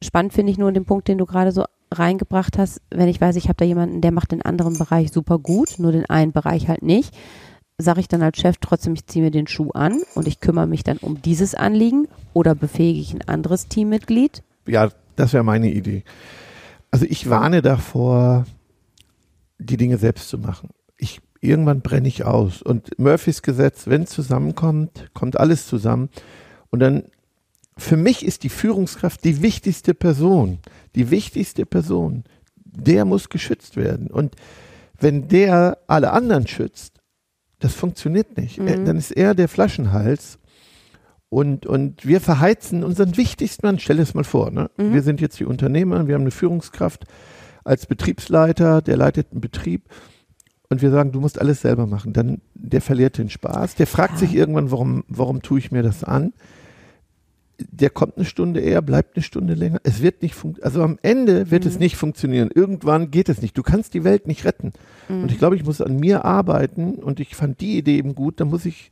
Spannend 0.03 0.33
finde 0.33 0.51
ich 0.51 0.57
nur 0.57 0.71
den 0.71 0.85
Punkt, 0.85 1.07
den 1.07 1.17
du 1.17 1.25
gerade 1.25 1.51
so 1.51 1.65
reingebracht 1.99 2.57
hast, 2.57 2.81
wenn 2.89 3.07
ich 3.07 3.19
weiß, 3.19 3.35
ich 3.35 3.45
habe 3.45 3.57
da 3.57 3.65
jemanden, 3.65 4.01
der 4.01 4.11
macht 4.11 4.31
den 4.31 4.41
anderen 4.41 4.77
Bereich 4.77 5.11
super 5.11 5.39
gut, 5.39 5.79
nur 5.79 5.91
den 5.91 6.09
einen 6.09 6.31
Bereich 6.31 6.67
halt 6.67 6.81
nicht, 6.81 7.15
sage 7.77 7.99
ich 7.99 8.07
dann 8.07 8.21
als 8.21 8.37
Chef 8.37 8.57
trotzdem, 8.59 8.93
ich 8.93 9.05
ziehe 9.05 9.23
mir 9.23 9.31
den 9.31 9.47
Schuh 9.47 9.71
an 9.71 10.01
und 10.13 10.27
ich 10.27 10.39
kümmere 10.39 10.67
mich 10.67 10.83
dann 10.83 10.97
um 10.97 11.21
dieses 11.21 11.55
Anliegen 11.55 12.07
oder 12.33 12.55
befähige 12.55 12.99
ich 12.99 13.13
ein 13.13 13.27
anderes 13.27 13.67
Teammitglied? 13.67 14.43
Ja, 14.67 14.89
das 15.15 15.33
wäre 15.33 15.43
meine 15.43 15.71
Idee. 15.71 16.03
Also 16.91 17.05
ich 17.09 17.29
warne 17.29 17.61
davor, 17.61 18.45
die 19.57 19.77
Dinge 19.77 19.97
selbst 19.97 20.29
zu 20.29 20.37
machen. 20.37 20.69
Ich, 20.97 21.21
irgendwann 21.41 21.81
brenne 21.81 22.07
ich 22.07 22.23
aus. 22.23 22.61
Und 22.61 22.97
Murphys 22.97 23.41
Gesetz, 23.41 23.87
wenn 23.87 24.03
es 24.03 24.09
zusammenkommt, 24.11 25.09
kommt 25.13 25.39
alles 25.39 25.67
zusammen. 25.67 26.09
Und 26.69 26.79
dann 26.79 27.03
für 27.77 27.97
mich 27.97 28.25
ist 28.25 28.43
die 28.43 28.49
Führungskraft 28.49 29.23
die 29.23 29.41
wichtigste 29.41 29.93
Person. 29.93 30.59
Die 30.95 31.11
wichtigste 31.11 31.65
Person. 31.65 32.23
Der 32.63 33.05
muss 33.05 33.29
geschützt 33.29 33.75
werden. 33.75 34.07
Und 34.07 34.35
wenn 34.99 35.27
der 35.27 35.77
alle 35.87 36.11
anderen 36.11 36.47
schützt, 36.47 37.01
das 37.59 37.73
funktioniert 37.73 38.37
nicht. 38.37 38.59
Mhm. 38.59 38.85
Dann 38.85 38.97
ist 38.97 39.11
er 39.11 39.33
der 39.33 39.47
Flaschenhals. 39.47 40.39
Und, 41.29 41.65
und 41.65 42.05
wir 42.05 42.21
verheizen 42.21 42.83
unseren 42.83 43.17
wichtigsten 43.17 43.65
Mann. 43.65 43.79
Stell 43.79 43.97
dir 43.97 44.03
das 44.03 44.13
mal 44.13 44.23
vor. 44.23 44.51
Ne? 44.51 44.69
Mhm. 44.77 44.93
Wir 44.93 45.01
sind 45.01 45.19
jetzt 45.19 45.39
die 45.39 45.45
Unternehmer, 45.45 46.07
wir 46.07 46.15
haben 46.15 46.21
eine 46.21 46.31
Führungskraft 46.31 47.05
als 47.63 47.87
Betriebsleiter, 47.87 48.81
der 48.81 48.95
leitet 48.95 49.31
einen 49.31 49.41
Betrieb. 49.41 49.89
Und 50.69 50.81
wir 50.81 50.91
sagen, 50.91 51.11
du 51.11 51.19
musst 51.19 51.39
alles 51.39 51.61
selber 51.61 51.87
machen. 51.87 52.13
Dann, 52.13 52.41
der 52.53 52.81
verliert 52.81 53.17
den 53.17 53.29
Spaß. 53.29 53.75
Der 53.75 53.87
fragt 53.87 54.13
ja. 54.13 54.19
sich 54.19 54.35
irgendwann, 54.35 54.71
warum, 54.71 55.03
warum 55.07 55.41
tue 55.41 55.59
ich 55.59 55.71
mir 55.71 55.83
das 55.83 56.03
an? 56.03 56.33
Der 57.59 57.89
kommt 57.89 58.17
eine 58.17 58.25
Stunde 58.25 58.59
eher, 58.59 58.81
bleibt 58.81 59.15
eine 59.15 59.23
Stunde 59.23 59.53
länger. 59.53 59.79
Es 59.83 60.01
wird 60.01 60.21
nicht 60.21 60.35
funktionieren. 60.35 60.65
Also 60.65 60.83
am 60.83 60.99
Ende 61.01 61.51
wird 61.51 61.63
mhm. 61.63 61.69
es 61.69 61.79
nicht 61.79 61.95
funktionieren. 61.95 62.49
Irgendwann 62.53 63.11
geht 63.11 63.29
es 63.29 63.41
nicht. 63.41 63.57
Du 63.57 63.63
kannst 63.63 63.93
die 63.93 64.03
Welt 64.03 64.27
nicht 64.27 64.45
retten. 64.45 64.73
Mhm. 65.09 65.23
Und 65.23 65.31
ich 65.31 65.37
glaube, 65.37 65.55
ich 65.55 65.65
muss 65.65 65.81
an 65.81 65.97
mir 65.97 66.25
arbeiten 66.25 66.95
und 66.95 67.19
ich 67.19 67.35
fand 67.35 67.61
die 67.61 67.77
Idee 67.77 67.97
eben 67.97 68.15
gut. 68.15 68.39
Dann 68.39 68.49
muss 68.49 68.65
ich, 68.65 68.89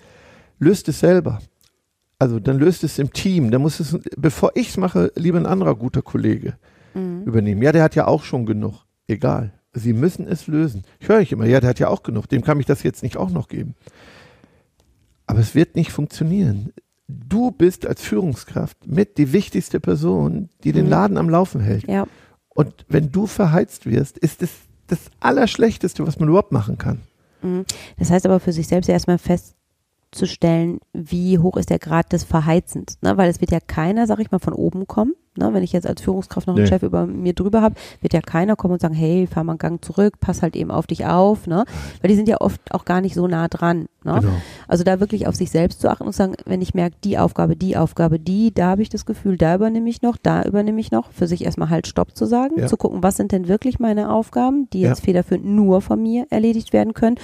löst 0.59 0.87
es 0.87 0.99
selber. 0.99 1.39
Also 2.19 2.39
dann 2.39 2.57
löst 2.57 2.83
es 2.83 2.99
im 2.99 3.11
Team. 3.11 3.51
Dann 3.51 3.61
muss 3.61 3.79
es, 3.79 3.97
bevor 4.17 4.51
ich 4.55 4.69
es 4.69 4.77
mache, 4.77 5.11
lieber 5.15 5.37
ein 5.37 5.45
anderer 5.45 5.75
guter 5.75 6.01
Kollege 6.01 6.55
mhm. 6.93 7.23
übernehmen. 7.23 7.61
Ja, 7.61 7.71
der 7.71 7.83
hat 7.83 7.95
ja 7.95 8.07
auch 8.07 8.23
schon 8.23 8.45
genug. 8.45 8.85
Egal. 9.07 9.53
Sie 9.73 9.93
müssen 9.93 10.27
es 10.27 10.47
lösen. 10.47 10.83
Ich 10.99 11.09
höre 11.09 11.19
ich 11.19 11.31
immer, 11.31 11.45
ja, 11.45 11.59
der 11.59 11.71
hat 11.71 11.79
ja 11.79 11.89
auch 11.89 12.03
genug. 12.03 12.27
Dem 12.29 12.43
kann 12.43 12.59
ich 12.59 12.65
das 12.65 12.83
jetzt 12.83 13.03
nicht 13.03 13.17
auch 13.17 13.31
noch 13.31 13.47
geben. 13.47 13.75
Aber 15.25 15.39
es 15.39 15.55
wird 15.55 15.75
nicht 15.75 15.91
funktionieren 15.91 16.73
du 17.13 17.51
bist 17.51 17.85
als 17.85 18.01
Führungskraft 18.01 18.87
mit 18.87 19.17
die 19.17 19.33
wichtigste 19.33 19.79
Person, 19.79 20.49
die 20.63 20.71
den 20.71 20.85
mhm. 20.85 20.91
Laden 20.91 21.17
am 21.17 21.29
Laufen 21.29 21.61
hält. 21.61 21.87
Ja. 21.87 22.05
Und 22.49 22.85
wenn 22.87 23.11
du 23.11 23.27
verheizt 23.27 23.85
wirst, 23.85 24.17
ist 24.17 24.41
es 24.41 24.51
das, 24.87 24.99
das 24.99 25.11
Allerschlechteste, 25.19 26.05
was 26.05 26.19
man 26.19 26.29
überhaupt 26.29 26.51
machen 26.51 26.77
kann. 26.77 27.01
Mhm. 27.41 27.65
Das 27.97 28.11
heißt 28.11 28.25
aber 28.25 28.39
für 28.39 28.53
sich 28.53 28.67
selbst 28.67 28.89
erstmal 28.89 29.17
festzustellen, 29.17 30.79
wie 30.93 31.39
hoch 31.39 31.57
ist 31.57 31.69
der 31.69 31.79
Grad 31.79 32.11
des 32.13 32.23
Verheizens. 32.23 32.97
Ne? 33.01 33.17
Weil 33.17 33.29
es 33.29 33.41
wird 33.41 33.51
ja 33.51 33.59
keiner, 33.59 34.07
sag 34.07 34.19
ich 34.19 34.31
mal, 34.31 34.39
von 34.39 34.53
oben 34.53 34.87
kommen 34.87 35.13
Ne, 35.35 35.51
wenn 35.51 35.63
ich 35.63 35.71
jetzt 35.71 35.87
als 35.87 36.01
Führungskraft 36.01 36.45
noch 36.45 36.53
einen 36.53 36.63
nee. 36.63 36.69
Chef 36.69 36.83
über 36.83 37.07
mir 37.07 37.33
drüber 37.33 37.61
habe, 37.61 37.73
wird 38.01 38.13
ja 38.13 38.21
keiner 38.21 38.55
kommen 38.55 38.73
und 38.73 38.81
sagen, 38.81 38.93
hey, 38.93 39.25
fahr 39.25 39.43
mal 39.43 39.53
einen 39.53 39.57
Gang 39.59 39.83
zurück, 39.83 40.19
pass 40.19 40.43
halt 40.43 40.55
eben 40.55 40.69
auf 40.69 40.85
dich 40.85 41.07
auf, 41.07 41.47
ne? 41.47 41.65
Weil 42.01 42.09
die 42.09 42.15
sind 42.15 42.27
ja 42.27 42.39
oft 42.39 42.61
auch 42.71 42.85
gar 42.85 43.01
nicht 43.01 43.15
so 43.15 43.27
nah 43.27 43.47
dran. 43.47 43.87
Ne? 44.03 44.19
Genau. 44.21 44.33
Also 44.67 44.83
da 44.83 44.99
wirklich 44.99 45.27
auf 45.27 45.35
sich 45.35 45.49
selbst 45.49 45.81
zu 45.81 45.89
achten 45.89 46.03
und 46.03 46.13
sagen, 46.13 46.35
wenn 46.45 46.61
ich 46.61 46.75
merke, 46.75 46.97
die 47.03 47.17
Aufgabe, 47.17 47.55
die 47.55 47.77
Aufgabe, 47.77 48.19
die, 48.19 48.53
da 48.53 48.67
habe 48.67 48.83
ich 48.83 48.89
das 48.89 49.05
Gefühl, 49.05 49.37
da 49.37 49.55
übernehme 49.55 49.89
ich 49.89 50.01
noch, 50.03 50.17
da 50.17 50.43
übernehme 50.43 50.79
ich 50.79 50.91
noch, 50.91 51.11
für 51.11 51.25
sich 51.25 51.43
erstmal 51.43 51.69
halt 51.69 51.87
Stopp 51.87 52.15
zu 52.15 52.25
sagen, 52.25 52.59
ja. 52.59 52.67
zu 52.67 52.77
gucken, 52.77 53.01
was 53.01 53.17
sind 53.17 53.31
denn 53.31 53.47
wirklich 53.47 53.79
meine 53.79 54.11
Aufgaben, 54.11 54.69
die 54.71 54.81
jetzt 54.81 54.99
ja. 54.99 55.05
federführend 55.05 55.45
nur 55.45 55.81
von 55.81 56.01
mir 56.01 56.27
erledigt 56.29 56.73
werden 56.73 56.93
können 56.93 57.17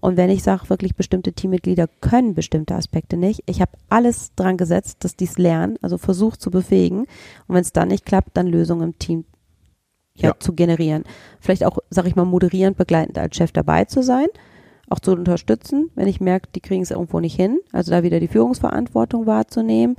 und 0.00 0.16
wenn 0.16 0.30
ich 0.30 0.42
sage, 0.42 0.68
wirklich 0.68 0.96
bestimmte 0.96 1.32
Teammitglieder 1.32 1.86
können 2.00 2.34
bestimmte 2.34 2.74
Aspekte 2.74 3.16
nicht, 3.16 3.42
ich 3.46 3.60
habe 3.60 3.72
alles 3.90 4.34
dran 4.34 4.56
gesetzt, 4.56 5.04
dass 5.04 5.14
die 5.14 5.26
es 5.26 5.36
lernen, 5.36 5.76
also 5.82 5.98
versucht 5.98 6.40
zu 6.40 6.50
befähigen. 6.50 7.06
Und 7.50 7.56
wenn 7.56 7.62
es 7.62 7.72
dann 7.72 7.88
nicht 7.88 8.06
klappt, 8.06 8.36
dann 8.36 8.46
Lösungen 8.46 8.90
im 8.90 8.98
Team 9.00 9.24
ja, 10.14 10.28
ja. 10.28 10.34
zu 10.38 10.52
generieren. 10.52 11.02
Vielleicht 11.40 11.64
auch, 11.64 11.78
sage 11.90 12.06
ich 12.06 12.14
mal, 12.14 12.24
moderierend, 12.24 12.76
begleitend 12.76 13.18
als 13.18 13.36
Chef 13.36 13.50
dabei 13.50 13.86
zu 13.86 14.04
sein, 14.04 14.28
auch 14.88 15.00
zu 15.00 15.10
unterstützen, 15.10 15.90
wenn 15.96 16.06
ich 16.06 16.20
merke, 16.20 16.48
die 16.54 16.60
kriegen 16.60 16.82
es 16.82 16.92
irgendwo 16.92 17.18
nicht 17.18 17.34
hin. 17.34 17.58
Also 17.72 17.90
da 17.90 18.04
wieder 18.04 18.20
die 18.20 18.28
Führungsverantwortung 18.28 19.26
wahrzunehmen, 19.26 19.96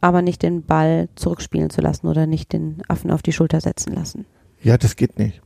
aber 0.00 0.22
nicht 0.22 0.42
den 0.42 0.62
Ball 0.62 1.10
zurückspielen 1.16 1.68
zu 1.68 1.82
lassen 1.82 2.06
oder 2.06 2.26
nicht 2.26 2.54
den 2.54 2.80
Affen 2.88 3.10
auf 3.10 3.20
die 3.20 3.32
Schulter 3.32 3.60
setzen 3.60 3.92
lassen. 3.92 4.24
Ja, 4.62 4.78
das 4.78 4.96
geht 4.96 5.18
nicht. 5.18 5.42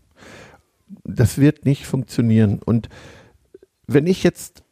Das 1.03 1.39
wird 1.39 1.65
nicht 1.65 1.85
funktionieren. 1.85 2.61
Und 2.65 2.89
wenn 3.89 4.07
ich 4.07 4.23
jetzt 4.23 4.63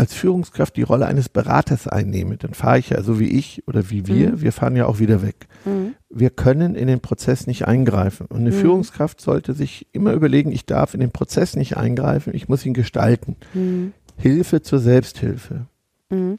als 0.00 0.14
Führungskraft 0.14 0.76
die 0.76 0.82
Rolle 0.82 1.04
eines 1.04 1.28
Beraters 1.28 1.86
einnehme, 1.86 2.38
dann 2.38 2.54
fahre 2.54 2.78
ich 2.78 2.88
ja 2.88 3.02
so 3.02 3.20
wie 3.20 3.28
ich 3.28 3.68
oder 3.68 3.90
wie 3.90 4.06
wir, 4.06 4.30
mhm. 4.30 4.40
wir 4.40 4.50
fahren 4.50 4.74
ja 4.74 4.86
auch 4.86 4.98
wieder 4.98 5.20
weg. 5.20 5.46
Mhm. 5.66 5.94
Wir 6.08 6.30
können 6.30 6.74
in 6.74 6.86
den 6.86 7.00
Prozess 7.00 7.46
nicht 7.46 7.68
eingreifen. 7.68 8.26
Und 8.26 8.38
eine 8.38 8.50
mhm. 8.50 8.54
Führungskraft 8.54 9.20
sollte 9.20 9.52
sich 9.52 9.86
immer 9.92 10.14
überlegen, 10.14 10.52
ich 10.52 10.64
darf 10.64 10.94
in 10.94 11.00
den 11.00 11.10
Prozess 11.10 11.54
nicht 11.54 11.76
eingreifen, 11.76 12.34
ich 12.34 12.48
muss 12.48 12.64
ihn 12.64 12.72
gestalten. 12.72 13.36
Mhm. 13.52 13.92
Hilfe 14.16 14.62
zur 14.62 14.78
Selbsthilfe. 14.78 15.66
Mhm. 16.08 16.38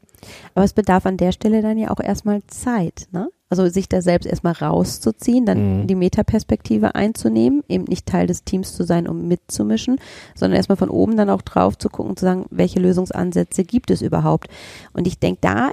Aber 0.56 0.64
es 0.64 0.72
bedarf 0.72 1.06
an 1.06 1.16
der 1.16 1.30
Stelle 1.30 1.62
dann 1.62 1.78
ja 1.78 1.92
auch 1.92 2.00
erstmal 2.00 2.42
Zeit, 2.48 3.06
ne? 3.12 3.28
Also 3.52 3.68
sich 3.68 3.86
da 3.86 4.00
selbst 4.00 4.24
erstmal 4.24 4.54
rauszuziehen, 4.54 5.44
dann 5.44 5.82
mhm. 5.82 5.86
die 5.86 5.94
Metaperspektive 5.94 6.94
einzunehmen, 6.94 7.62
eben 7.68 7.84
nicht 7.84 8.06
Teil 8.06 8.26
des 8.26 8.44
Teams 8.44 8.74
zu 8.74 8.82
sein, 8.82 9.06
um 9.06 9.28
mitzumischen, 9.28 10.00
sondern 10.34 10.56
erstmal 10.56 10.78
von 10.78 10.88
oben 10.88 11.18
dann 11.18 11.28
auch 11.28 11.42
drauf 11.42 11.76
zu 11.76 11.90
gucken, 11.90 12.16
zu 12.16 12.24
sagen, 12.24 12.46
welche 12.48 12.80
Lösungsansätze 12.80 13.64
gibt 13.64 13.90
es 13.90 14.00
überhaupt. 14.00 14.48
Und 14.94 15.06
ich 15.06 15.18
denke, 15.18 15.40
da 15.42 15.72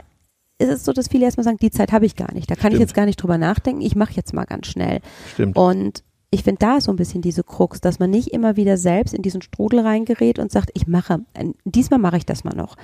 ist 0.58 0.68
es 0.68 0.84
so, 0.84 0.92
dass 0.92 1.08
viele 1.08 1.24
erstmal 1.24 1.46
sagen, 1.46 1.56
die 1.62 1.72
Zeit 1.72 1.94
habe 1.94 2.06
ich 2.06 2.18
gar 2.18 2.34
nicht. 2.34 2.52
Da 2.52 2.56
kann 2.56 2.64
Stimmt. 2.64 2.74
ich 2.74 2.80
jetzt 2.82 2.94
gar 2.96 3.06
nicht 3.06 3.16
drüber 3.16 3.38
nachdenken. 3.38 3.80
Ich 3.80 3.96
mache 3.96 4.12
jetzt 4.14 4.34
mal 4.34 4.44
ganz 4.44 4.68
schnell. 4.68 5.00
Stimmt. 5.32 5.56
Und 5.56 6.04
ich 6.32 6.44
finde, 6.44 6.60
da 6.60 6.78
ist 6.80 6.84
so 6.84 6.92
ein 6.92 6.98
bisschen 6.98 7.22
diese 7.22 7.46
Krux, 7.46 7.80
dass 7.80 8.00
man 8.00 8.10
nicht 8.10 8.34
immer 8.34 8.58
wieder 8.58 8.76
selbst 8.76 9.14
in 9.14 9.22
diesen 9.22 9.42
Strudel 9.42 9.80
reingerät 9.80 10.38
und 10.38 10.52
sagt, 10.52 10.70
ich 10.74 10.86
mache, 10.86 11.22
diesmal 11.64 12.00
mache 12.00 12.18
ich 12.18 12.26
das 12.26 12.44
mal 12.44 12.58
noch 12.58 12.76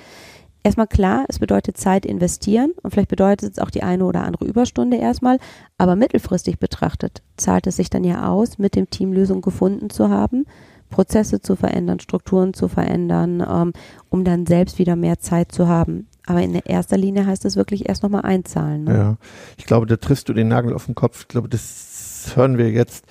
erstmal 0.65 0.87
klar, 0.87 1.25
es 1.29 1.39
bedeutet 1.39 1.77
Zeit 1.77 2.05
investieren 2.05 2.73
und 2.81 2.91
vielleicht 2.91 3.09
bedeutet 3.09 3.53
es 3.53 3.59
auch 3.59 3.69
die 3.69 3.83
eine 3.83 4.03
oder 4.03 4.23
andere 4.23 4.45
Überstunde 4.45 4.97
erstmal, 4.97 5.37
aber 5.77 5.95
mittelfristig 5.95 6.59
betrachtet 6.59 7.21
zahlt 7.37 7.67
es 7.67 7.77
sich 7.77 7.89
dann 7.89 8.03
ja 8.03 8.27
aus, 8.29 8.57
mit 8.57 8.75
dem 8.75 8.89
Team 8.89 9.13
Lösungen 9.13 9.41
gefunden 9.41 9.89
zu 9.89 10.09
haben, 10.09 10.45
Prozesse 10.89 11.39
zu 11.39 11.55
verändern, 11.55 11.99
Strukturen 11.99 12.53
zu 12.53 12.67
verändern, 12.67 13.45
ähm, 13.47 13.73
um 14.09 14.23
dann 14.23 14.45
selbst 14.45 14.79
wieder 14.79 14.95
mehr 14.95 15.19
Zeit 15.19 15.51
zu 15.51 15.67
haben. 15.67 16.07
Aber 16.25 16.41
in 16.41 16.55
erster 16.55 16.97
Linie 16.97 17.27
heißt 17.27 17.45
es 17.45 17.55
wirklich 17.55 17.87
erst 17.87 18.01
nochmal 18.01 18.23
einzahlen. 18.23 18.85
Ne? 18.85 18.93
Ja, 18.93 19.17
ich 19.57 19.65
glaube, 19.65 19.85
da 19.85 19.97
triffst 19.97 20.27
du 20.29 20.33
den 20.33 20.47
Nagel 20.47 20.73
auf 20.73 20.85
den 20.85 20.95
Kopf. 20.95 21.21
Ich 21.21 21.27
glaube, 21.27 21.47
das 21.47 22.31
hören 22.35 22.57
wir 22.57 22.71
jetzt 22.71 23.05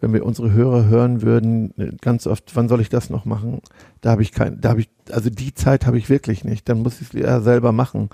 wenn 0.00 0.12
wir 0.12 0.26
unsere 0.26 0.52
Hörer 0.52 0.86
hören 0.86 1.22
würden, 1.22 1.72
ganz 2.00 2.26
oft, 2.26 2.54
wann 2.54 2.68
soll 2.68 2.80
ich 2.80 2.88
das 2.88 3.10
noch 3.10 3.24
machen? 3.24 3.60
Da 4.00 4.10
habe 4.10 4.22
ich 4.22 4.32
kein, 4.32 4.60
da 4.60 4.70
habe 4.70 4.80
ich, 4.80 4.90
also 5.10 5.30
die 5.30 5.54
Zeit 5.54 5.86
habe 5.86 5.98
ich 5.98 6.10
wirklich 6.10 6.44
nicht. 6.44 6.68
Dann 6.68 6.82
muss 6.82 7.00
ich 7.00 7.14
es 7.14 7.20
ja 7.20 7.40
selber 7.40 7.72
machen, 7.72 8.10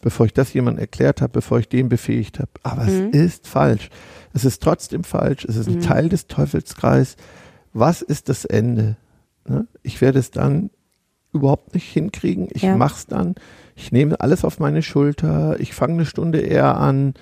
bevor 0.00 0.26
ich 0.26 0.32
das 0.32 0.52
jemand 0.52 0.78
erklärt 0.78 1.20
habe, 1.20 1.32
bevor 1.32 1.58
ich 1.58 1.68
den 1.68 1.88
befähigt 1.88 2.38
habe. 2.38 2.50
Aber 2.62 2.84
mhm. 2.84 3.10
es 3.12 3.24
ist 3.24 3.48
falsch. 3.48 3.90
Es 4.32 4.44
ist 4.44 4.62
trotzdem 4.62 5.02
falsch. 5.02 5.44
Es 5.44 5.56
ist 5.56 5.68
ein 5.68 5.76
mhm. 5.76 5.80
Teil 5.80 6.08
des 6.08 6.28
Teufelskreis. 6.28 7.16
Was 7.72 8.02
ist 8.02 8.28
das 8.28 8.44
Ende? 8.44 8.96
Ne? 9.48 9.66
Ich 9.82 10.00
werde 10.00 10.20
es 10.20 10.30
dann 10.30 10.70
überhaupt 11.32 11.74
nicht 11.74 11.92
hinkriegen. 11.92 12.48
Ich 12.52 12.62
ja. 12.62 12.76
mache 12.76 12.94
es 12.94 13.06
dann. 13.06 13.34
Ich 13.74 13.90
nehme 13.90 14.20
alles 14.20 14.44
auf 14.44 14.60
meine 14.60 14.82
Schulter. 14.82 15.58
Ich 15.58 15.74
fange 15.74 15.94
eine 15.94 16.06
Stunde 16.06 16.40
eher 16.40 16.76
an. 16.76 17.14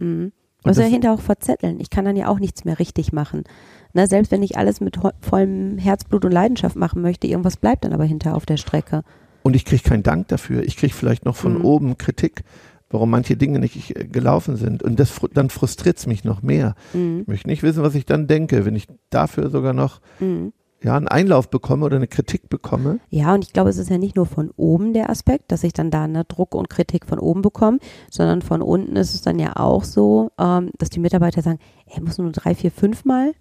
Mhm. 0.00 0.32
Also 0.64 0.82
dahinter 0.82 1.12
auch 1.12 1.20
verzetteln. 1.20 1.78
Ich 1.80 1.90
kann 1.90 2.04
dann 2.04 2.16
ja 2.16 2.28
auch 2.28 2.38
nichts 2.38 2.64
mehr 2.64 2.78
richtig 2.78 3.12
machen. 3.12 3.44
Na, 3.92 4.06
selbst 4.06 4.32
wenn 4.32 4.42
ich 4.42 4.56
alles 4.56 4.80
mit 4.80 4.98
vollem 5.20 5.78
Herzblut 5.78 6.24
und 6.24 6.32
Leidenschaft 6.32 6.76
machen 6.76 7.02
möchte, 7.02 7.26
irgendwas 7.26 7.56
bleibt 7.56 7.84
dann 7.84 7.92
aber 7.92 8.04
hinter 8.04 8.34
auf 8.34 8.46
der 8.46 8.56
Strecke. 8.56 9.02
Und 9.42 9.54
ich 9.54 9.64
kriege 9.64 9.82
keinen 9.82 10.02
Dank 10.02 10.28
dafür. 10.28 10.62
Ich 10.62 10.76
kriege 10.76 10.94
vielleicht 10.94 11.24
noch 11.24 11.36
von 11.36 11.58
mhm. 11.58 11.64
oben 11.64 11.98
Kritik, 11.98 12.44
warum 12.88 13.10
manche 13.10 13.36
Dinge 13.36 13.58
nicht 13.58 13.96
äh, 13.96 14.06
gelaufen 14.06 14.56
sind. 14.56 14.82
Und 14.82 14.98
das, 14.98 15.20
dann 15.32 15.50
frustriert 15.50 15.98
es 15.98 16.06
mich 16.06 16.24
noch 16.24 16.42
mehr. 16.42 16.74
Mhm. 16.94 17.20
Ich 17.22 17.28
möchte 17.28 17.48
nicht 17.48 17.62
wissen, 17.62 17.82
was 17.82 17.94
ich 17.94 18.06
dann 18.06 18.26
denke, 18.26 18.64
wenn 18.64 18.74
ich 18.74 18.86
dafür 19.10 19.50
sogar 19.50 19.74
noch 19.74 20.00
mhm 20.18 20.52
ja, 20.84 20.96
einen 20.96 21.08
Einlauf 21.08 21.48
bekomme 21.48 21.86
oder 21.86 21.96
eine 21.96 22.06
Kritik 22.06 22.50
bekomme. 22.50 23.00
Ja, 23.08 23.34
und 23.34 23.42
ich 23.42 23.52
glaube, 23.52 23.70
es 23.70 23.78
ist 23.78 23.88
ja 23.88 23.96
nicht 23.96 24.16
nur 24.16 24.26
von 24.26 24.50
oben 24.56 24.92
der 24.92 25.08
Aspekt, 25.08 25.50
dass 25.50 25.64
ich 25.64 25.72
dann 25.72 25.90
da 25.90 26.04
eine 26.04 26.24
Druck 26.24 26.54
und 26.54 26.68
Kritik 26.68 27.06
von 27.06 27.18
oben 27.18 27.40
bekomme, 27.40 27.78
sondern 28.10 28.42
von 28.42 28.60
unten 28.60 28.94
ist 28.96 29.14
es 29.14 29.22
dann 29.22 29.38
ja 29.38 29.56
auch 29.56 29.84
so, 29.84 30.30
ähm, 30.38 30.70
dass 30.78 30.90
die 30.90 31.00
Mitarbeiter 31.00 31.40
sagen, 31.40 31.58
er 31.86 32.02
muss 32.02 32.18
nur 32.18 32.30
drei, 32.32 32.54
vier, 32.54 32.70
fünf 32.70 33.06
Mal 33.06 33.32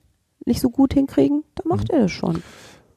nicht 0.46 0.62
so 0.62 0.70
gut 0.70 0.94
hinkriegen, 0.94 1.44
dann 1.56 1.68
macht 1.68 1.92
mhm. 1.92 1.98
er 1.98 2.02
das 2.04 2.12
schon. 2.12 2.42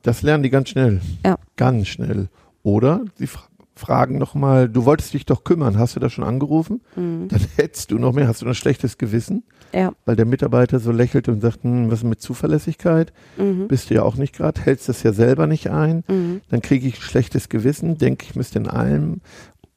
Das 0.02 0.22
lernen 0.22 0.44
die 0.44 0.50
ganz 0.50 0.68
schnell. 0.68 1.00
Ja. 1.24 1.36
Ganz 1.56 1.88
schnell. 1.88 2.28
Oder 2.62 3.04
sie 3.16 3.26
fra 3.26 3.42
fragen 3.76 4.16
nochmal, 4.16 4.68
du 4.68 4.87
wolltest 4.87 5.12
dich 5.12 5.26
doch 5.26 5.45
kümmern, 5.45 5.78
hast 5.78 5.95
du 5.95 6.00
da 6.00 6.09
schon 6.09 6.25
angerufen? 6.25 6.80
Mhm. 6.97 7.28
Dann 7.28 7.40
hättest 7.56 7.90
du 7.90 7.99
noch 7.99 8.12
mehr, 8.12 8.26
hast 8.26 8.40
du 8.40 8.47
noch 8.47 8.52
ein 8.52 8.56
schlechtes 8.56 8.97
Gewissen? 8.99 9.45
Ja. 9.73 9.92
Weil 10.06 10.16
der 10.16 10.25
Mitarbeiter 10.25 10.80
so 10.80 10.90
lächelt 10.90 11.28
und 11.28 11.40
sagt, 11.40 11.62
hm, 11.62 11.90
was 11.90 11.99
ist 11.99 12.04
mit 12.04 12.21
Zuverlässigkeit? 12.21 13.12
Mhm. 13.37 13.68
Bist 13.68 13.90
du 13.90 13.95
ja 13.95 14.02
auch 14.02 14.16
nicht 14.16 14.35
gerade, 14.35 14.61
hältst 14.61 14.88
das 14.88 15.02
ja 15.02 15.12
selber 15.12 15.47
nicht 15.47 15.71
ein. 15.71 16.04
Mhm. 16.09 16.40
Dann 16.49 16.62
kriege 16.62 16.88
ich 16.88 16.99
ein 16.99 17.02
schlechtes 17.02 17.49
Gewissen, 17.50 17.99
denke 17.99 18.25
ich 18.25 18.35
müsste 18.35 18.59
in 18.59 18.66
allem. 18.66 19.21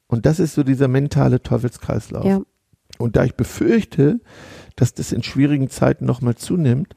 Und 0.06 0.26
das 0.26 0.40
ist 0.40 0.54
so 0.54 0.62
dieser 0.62 0.88
mentale 0.88 1.42
Teufelskreislauf. 1.42 2.24
Ja. 2.24 2.40
Und 2.98 3.16
da 3.16 3.24
ich 3.24 3.34
befürchte, 3.34 4.20
dass 4.76 4.94
das 4.94 5.12
in 5.12 5.22
schwierigen 5.22 5.68
Zeiten 5.68 6.06
nochmal 6.06 6.36
zunimmt, 6.36 6.96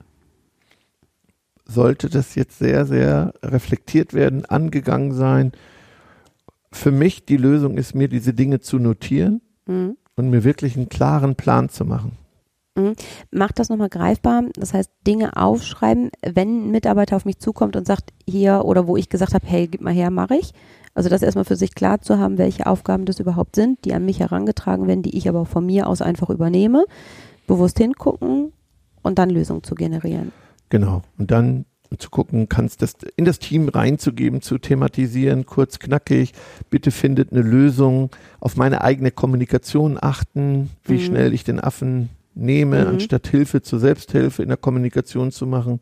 sollte 1.66 2.10
das 2.10 2.36
jetzt 2.36 2.60
sehr, 2.60 2.86
sehr 2.86 3.34
reflektiert 3.44 4.14
werden, 4.14 4.46
angegangen 4.46 5.14
sein. 5.14 5.52
Für 6.74 6.92
mich 6.92 7.26
die 7.26 7.38
Lösung 7.38 7.78
ist, 7.78 7.96
mir 7.96 8.08
diese 8.08 8.34
Dinge 8.34 8.60
zu 8.60 8.80
notieren 8.80 9.42
mhm. 9.66 9.96
und 10.16 10.30
mir 10.30 10.44
wirklich 10.44 10.76
einen 10.76 10.90
klaren 10.90 11.36
Plan 11.36 11.70
zu 11.70 11.86
machen. 11.86 12.18
Mhm. 12.76 12.96
Macht 13.32 13.60
das 13.60 13.70
nochmal 13.70 13.90
greifbar. 13.90 14.44
Das 14.56 14.74
heißt, 14.74 14.90
Dinge 15.06 15.38
aufschreiben, 15.38 16.10
wenn 16.26 16.66
ein 16.66 16.72
Mitarbeiter 16.72 17.16
auf 17.16 17.26
mich 17.26 17.40
zukommt 17.40 17.76
und 17.76 17.86
sagt, 17.86 18.12
hier 18.28 18.66
oder 18.66 18.88
wo 18.88 18.98
ich 18.98 19.10
gesagt 19.10 19.34
habe, 19.34 19.46
hey, 19.46 19.68
gib 19.68 19.82
mal 19.82 19.94
her, 19.94 20.10
mache 20.10 20.36
ich. 20.36 20.54
Also 20.96 21.10
das 21.10 21.22
erstmal 21.22 21.46
für 21.46 21.56
sich 21.56 21.76
klar 21.76 22.02
zu 22.02 22.20
haben, 22.20 22.38
welche 22.38 22.68
Aufgaben 22.68 23.06
das 23.06 23.20
überhaupt 23.20 23.56
sind, 23.56 23.84
die 23.86 23.94
an 23.94 24.06
mich 24.06 24.20
herangetragen 24.20 24.88
werden, 24.88 25.02
die 25.02 25.18
ich 25.18 25.28
aber 25.30 25.46
von 25.46 25.66
mir 25.66 25.88
aus 25.88 26.02
einfach 26.02 26.30
übernehme. 26.30 26.86
Bewusst 27.48 27.78
hingucken 27.78 28.54
und 29.02 29.20
dann 29.20 29.30
Lösungen 29.30 29.64
zu 29.64 29.76
generieren. 29.76 30.32
Genau. 30.70 31.02
Und 31.18 31.32
dann 31.32 31.66
zu 32.00 32.10
gucken, 32.10 32.50
kannst 32.50 32.82
das 32.82 32.96
in 33.16 33.26
das 33.26 33.40
Team 33.40 33.70
reinzugeben, 33.70 34.42
zu 34.42 34.58
thematisieren, 34.58 35.46
kurz 35.46 35.80
knackig, 35.80 36.34
bitte 36.70 36.92
findet 36.92 37.32
eine 37.32 37.42
Lösung, 37.42 38.10
auf 38.40 38.56
meine 38.56 38.82
eigene 38.82 39.12
Kommunikation 39.12 39.98
achten, 40.00 40.70
wie 40.84 40.94
mhm. 40.94 41.00
schnell 41.00 41.34
ich 41.34 41.44
den 41.44 41.60
Affen 41.60 42.10
nehme, 42.36 42.82
mhm. 42.82 42.88
anstatt 42.88 43.28
Hilfe 43.28 43.62
zur 43.62 43.80
Selbsthilfe 43.80 44.44
in 44.44 44.50
der 44.50 44.58
Kommunikation 44.58 45.32
zu 45.32 45.46
machen. 45.46 45.80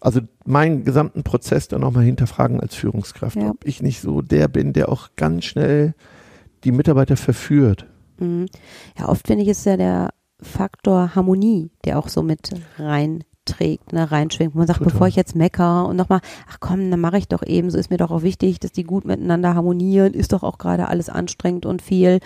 Also 0.00 0.20
meinen 0.44 0.84
gesamten 0.84 1.22
Prozess 1.22 1.68
dann 1.68 1.80
nochmal 1.80 2.04
hinterfragen 2.04 2.60
als 2.60 2.74
Führungskraft, 2.74 3.36
ja. 3.36 3.50
ob 3.50 3.66
ich 3.66 3.82
nicht 3.82 4.00
so 4.00 4.22
der 4.22 4.48
bin, 4.48 4.72
der 4.72 4.88
auch 4.88 5.10
ganz 5.16 5.44
schnell 5.44 5.94
die 6.64 6.72
Mitarbeiter 6.72 7.16
verführt. 7.16 7.86
Mhm. 8.18 8.46
Ja, 8.98 9.08
oft 9.08 9.26
finde 9.26 9.42
ich 9.42 9.48
ist 9.48 9.66
ja 9.66 9.76
der 9.76 10.10
Faktor 10.40 11.14
Harmonie, 11.14 11.70
der 11.84 11.98
auch 11.98 12.08
so 12.08 12.22
mit 12.22 12.50
reinträgt, 13.46 13.92
ne, 13.92 14.10
reinschwingt. 14.10 14.54
Man 14.54 14.66
sagt, 14.66 14.78
Total. 14.78 14.92
bevor 14.92 15.08
ich 15.08 15.16
jetzt 15.16 15.36
mecker 15.36 15.86
und 15.86 15.96
nochmal, 15.96 16.20
ach 16.50 16.58
komm, 16.60 16.90
dann 16.90 17.00
mache 17.00 17.18
ich 17.18 17.28
doch 17.28 17.42
eben, 17.42 17.70
so 17.70 17.78
ist 17.78 17.90
mir 17.90 17.96
doch 17.96 18.10
auch 18.10 18.22
wichtig, 18.22 18.60
dass 18.60 18.72
die 18.72 18.84
gut 18.84 19.04
miteinander 19.04 19.54
harmonieren, 19.54 20.14
ist 20.14 20.32
doch 20.32 20.42
auch 20.42 20.58
gerade 20.58 20.88
alles 20.88 21.08
anstrengend 21.08 21.66
und 21.66 21.82
viel. 21.82 22.20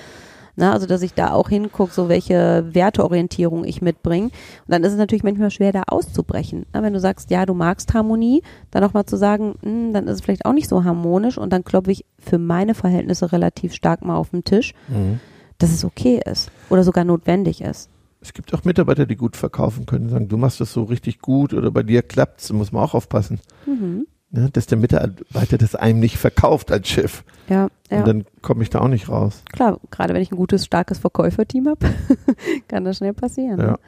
Ne? 0.57 0.73
Also, 0.73 0.87
dass 0.87 1.03
ich 1.03 1.15
da 1.15 1.33
auch 1.33 1.49
hingucke, 1.49 1.93
so 1.93 2.09
welche 2.09 2.67
Werteorientierung 2.73 3.65
ich 3.65 3.83
mitbringe. 3.83 4.27
Und 4.27 4.33
dann 4.69 4.85
ist 4.85 4.93
es 4.93 4.99
natürlich 4.99 5.23
manchmal 5.23 5.51
schwer, 5.51 5.73
da 5.73 5.85
auszubrechen. 5.87 6.67
Ne? 6.75 6.83
Wenn 6.83 6.93
du 6.93 7.01
sagst, 7.01 7.31
ja, 7.31 7.47
du 7.47 7.55
magst 7.55 7.95
Harmonie, 7.95 8.43
dann 8.71 8.83
nochmal 8.83 9.07
zu 9.07 9.17
sagen, 9.17 9.55
mh, 9.63 9.71
hm, 9.71 9.93
dann 9.93 10.07
ist 10.07 10.15
es 10.15 10.21
vielleicht 10.23 10.45
auch 10.45 10.53
nicht 10.53 10.69
so 10.69 10.85
harmonisch 10.85 11.39
und 11.39 11.53
dann 11.53 11.65
klopfe 11.65 11.93
ich 11.93 12.05
für 12.19 12.39
meine 12.39 12.75
Verhältnisse 12.75 13.33
relativ 13.33 13.75
stark 13.75 14.05
mal 14.05 14.17
auf 14.17 14.31
den 14.31 14.45
Tisch, 14.45 14.75
mhm. 14.89 15.21
dass 15.59 15.71
es 15.71 15.85
okay 15.85 16.21
ist 16.25 16.51
oder 16.69 16.83
sogar 16.83 17.05
notwendig 17.05 17.61
ist. 17.61 17.89
Es 18.21 18.35
gibt 18.35 18.53
auch 18.53 18.65
Mitarbeiter, 18.65 19.07
die 19.07 19.17
gut 19.17 19.37
verkaufen 19.37 19.87
können, 19.87 20.11
sagen, 20.11 20.29
du 20.29 20.37
machst 20.37 20.61
das 20.61 20.73
so 20.73 20.85
richtig 20.85 21.21
gut 21.21 21.55
oder 21.55 21.71
bei 21.71 21.83
dir 21.83 22.03
klappt's, 22.03 22.49
da 22.49 22.55
muss 22.55 22.71
man 22.71 22.83
auch 22.83 22.95
aufpassen. 22.95 23.41
Mhm. 23.67 24.07
Ja, 24.33 24.49
dass 24.49 24.67
der 24.67 24.79
Mitarbeiter 24.79 25.59
das 25.59 25.75
einem 25.75 25.99
nicht 25.99 26.17
verkauft 26.17 26.71
als 26.71 26.89
Chef. 26.89 27.25
Ja, 27.49 27.69
ja. 27.91 27.99
Und 27.99 28.07
dann 28.07 28.25
komme 28.43 28.63
ich 28.63 28.71
da 28.71 28.81
auch 28.81 28.89
nicht 28.89 29.09
raus. 29.09 29.43
Klar, 29.51 29.81
gerade 29.91 30.15
wenn 30.15 30.23
ich 30.23 30.31
ein 30.31 30.37
gutes, 30.37 30.67
starkes 30.67 30.99
Verkäuferteam 30.99 31.67
habe, 31.67 31.89
kann 32.69 32.85
das 32.85 32.99
schnell 32.99 33.13
passieren. 33.13 33.59
Ja. 33.59 33.67
Ne? 33.73 33.79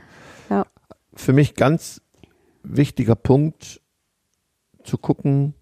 ja. 0.51 0.67
Für 1.15 1.33
mich 1.33 1.55
ganz 1.55 2.01
wichtiger 2.65 3.15
Punkt 3.15 3.81
zu 4.83 4.99
gucken, 4.99 5.55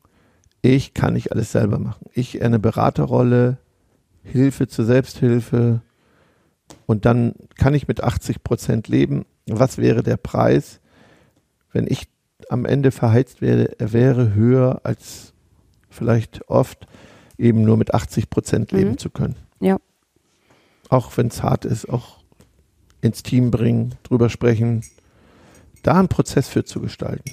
ich 0.63 0.95
kann 0.95 1.15
nicht 1.15 1.33
alles 1.33 1.53
selber 1.53 1.79
machen. 1.79 2.07
Ich 2.15 2.43
eine 2.43 2.59
Beraterrolle, 2.59 3.59
Hilfe 4.23 4.69
zur 4.69 4.85
Selbsthilfe 4.85 5.83
und 6.91 7.05
dann 7.05 7.35
kann 7.57 7.73
ich 7.73 7.87
mit 7.87 8.03
80 8.03 8.43
Prozent 8.43 8.89
leben. 8.89 9.25
Was 9.47 9.79
wäre 9.79 10.03
der 10.03 10.17
Preis, 10.17 10.81
wenn 11.73 11.87
ich 11.87 12.09
am 12.49 12.65
Ende 12.65 12.91
verheizt 12.91 13.41
werde? 13.41 13.79
Er 13.79 13.93
wäre 13.93 14.35
höher 14.35 14.81
als 14.83 15.33
vielleicht 15.89 16.49
oft 16.49 16.89
eben 17.39 17.63
nur 17.63 17.77
mit 17.77 17.95
80 17.95 18.29
Prozent 18.29 18.73
leben 18.73 18.91
mhm. 18.91 18.99
zu 18.99 19.09
können. 19.09 19.37
Ja. 19.61 19.77
Auch 20.89 21.17
wenn 21.17 21.29
es 21.29 21.45
hart 21.45 21.65
ist, 21.65 21.89
auch 21.89 22.25
ins 23.03 23.23
Team 23.23 23.53
bringen, 23.53 23.95
drüber 24.03 24.29
sprechen, 24.29 24.83
da 25.85 25.95
einen 25.97 26.09
Prozess 26.09 26.49
für 26.49 26.65
zu 26.65 26.81
gestalten. 26.81 27.31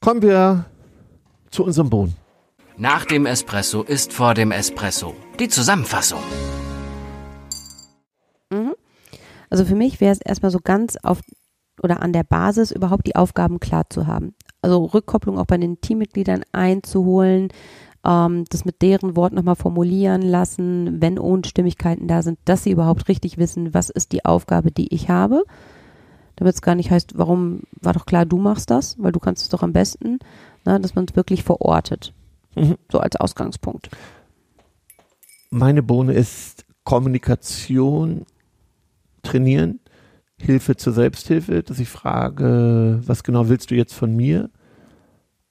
Kommen 0.00 0.20
wir 0.20 0.64
zu 1.52 1.62
unserem 1.62 1.90
Bohnen. 1.90 2.16
Nach 2.76 3.04
dem 3.04 3.24
Espresso 3.24 3.84
ist 3.84 4.12
vor 4.12 4.34
dem 4.34 4.50
Espresso. 4.50 5.14
Die 5.38 5.48
Zusammenfassung. 5.48 6.18
Also 9.54 9.66
für 9.66 9.76
mich 9.76 10.00
wäre 10.00 10.10
es 10.10 10.20
erstmal 10.20 10.50
so 10.50 10.58
ganz 10.58 10.96
auf 11.04 11.20
oder 11.80 12.02
an 12.02 12.12
der 12.12 12.24
Basis 12.24 12.72
überhaupt 12.72 13.06
die 13.06 13.14
Aufgaben 13.14 13.60
klar 13.60 13.88
zu 13.88 14.08
haben. 14.08 14.34
Also 14.62 14.84
Rückkopplung 14.84 15.38
auch 15.38 15.46
bei 15.46 15.58
den 15.58 15.80
Teammitgliedern 15.80 16.42
einzuholen, 16.50 17.50
ähm, 18.04 18.46
das 18.50 18.64
mit 18.64 18.82
deren 18.82 19.14
Wort 19.14 19.32
nochmal 19.32 19.54
formulieren 19.54 20.22
lassen, 20.22 21.00
wenn 21.00 21.20
Unstimmigkeiten 21.20 22.08
da 22.08 22.22
sind, 22.22 22.40
dass 22.46 22.64
sie 22.64 22.72
überhaupt 22.72 23.06
richtig 23.06 23.38
wissen, 23.38 23.72
was 23.74 23.90
ist 23.90 24.10
die 24.10 24.24
Aufgabe, 24.24 24.72
die 24.72 24.92
ich 24.92 25.08
habe. 25.08 25.44
Damit 26.34 26.56
es 26.56 26.60
gar 26.60 26.74
nicht 26.74 26.90
heißt, 26.90 27.16
warum 27.16 27.60
war 27.80 27.92
doch 27.92 28.06
klar, 28.06 28.26
du 28.26 28.38
machst 28.38 28.70
das, 28.70 28.96
weil 28.98 29.12
du 29.12 29.20
kannst 29.20 29.44
es 29.44 29.50
doch 29.50 29.62
am 29.62 29.72
besten, 29.72 30.18
ne, 30.66 30.80
dass 30.80 30.96
man 30.96 31.06
es 31.08 31.14
wirklich 31.14 31.44
verortet. 31.44 32.12
Mhm. 32.56 32.74
So 32.90 32.98
als 32.98 33.14
Ausgangspunkt. 33.14 33.88
Meine 35.50 35.84
Bohne 35.84 36.12
ist 36.12 36.64
Kommunikation 36.82 38.26
trainieren, 39.24 39.80
Hilfe 40.40 40.76
zur 40.76 40.92
Selbsthilfe, 40.92 41.62
dass 41.62 41.78
ich 41.78 41.88
frage, 41.88 43.00
was 43.06 43.22
genau 43.22 43.48
willst 43.48 43.70
du 43.70 43.74
jetzt 43.74 43.94
von 43.94 44.14
mir? 44.14 44.50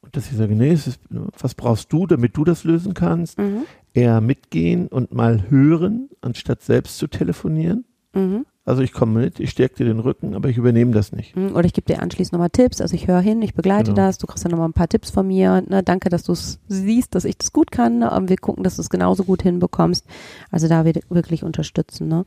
Und 0.01 0.15
dass 0.15 0.30
ich 0.30 0.38
sage, 0.38 0.56
nee, 0.56 0.74
ist, 0.74 1.00
was 1.39 1.56
brauchst 1.56 1.92
du, 1.94 2.06
damit 2.06 2.36
du 2.36 2.44
das 2.44 2.63
lösen 2.63 2.94
kannst? 2.94 3.39
Mhm. 3.39 3.63
Eher 3.94 4.22
mitgehen 4.22 4.88
und 4.88 5.13
mal 5.13 5.50
hören, 5.50 6.10
anstatt 6.22 6.62
selbst 6.62 6.98
zu 6.98 7.08
telefonieren. 7.08 7.86
Mhm. 8.13 8.46
Also 8.65 8.82
ich 8.82 8.94
komme 8.94 9.20
mit, 9.20 9.42
ich 9.42 9.50
stärke 9.50 9.75
dir 9.75 9.86
den 9.86 10.00
Rücken, 10.00 10.36
aber 10.36 10.48
ich 10.48 10.58
übernehme 10.58 10.92
das 10.92 11.12
nicht. 11.12 11.36
Mhm, 11.36 11.53
oder 11.53 11.65
ich 11.65 11.74
gebe 11.74 11.86
dir 11.86 12.01
anschließend 12.01 12.34
nochmal 12.34 12.50
Tipps, 12.50 12.80
also 12.80 12.96
ich 12.96 13.08
höre 13.08 13.20
hin, 13.20 13.42
ich 13.42 13.56
begleite 13.56 13.92
genau. 13.92 13.96
das, 14.08 14.18
du 14.18 14.27
kriegst 14.27 14.46
dann 14.46 14.51
nochmal 14.51 14.70
ein 14.70 14.74
paar 14.74 14.88
Tipps 14.88 15.12
von 15.12 15.27
mir. 15.27 15.63
Ne? 15.68 15.84
Danke, 15.84 16.10
dass 16.10 16.24
du 16.24 16.32
es 16.32 16.60
siehst, 16.68 17.13
dass 17.13 17.25
ich 17.25 17.38
das 17.38 17.51
gut 17.51 17.72
kann. 17.72 18.00
Ne? 18.00 18.24
Wir 18.27 18.38
gucken, 18.38 18.63
dass 18.63 18.77
du 18.77 18.82
es 18.82 18.89
genauso 18.89 19.25
gut 19.25 19.44
hinbekommst. 19.44 20.06
Also 20.50 20.70
da 20.70 20.86
wirklich 20.86 21.44
unterstützen. 21.44 22.08
Ne? 22.08 22.25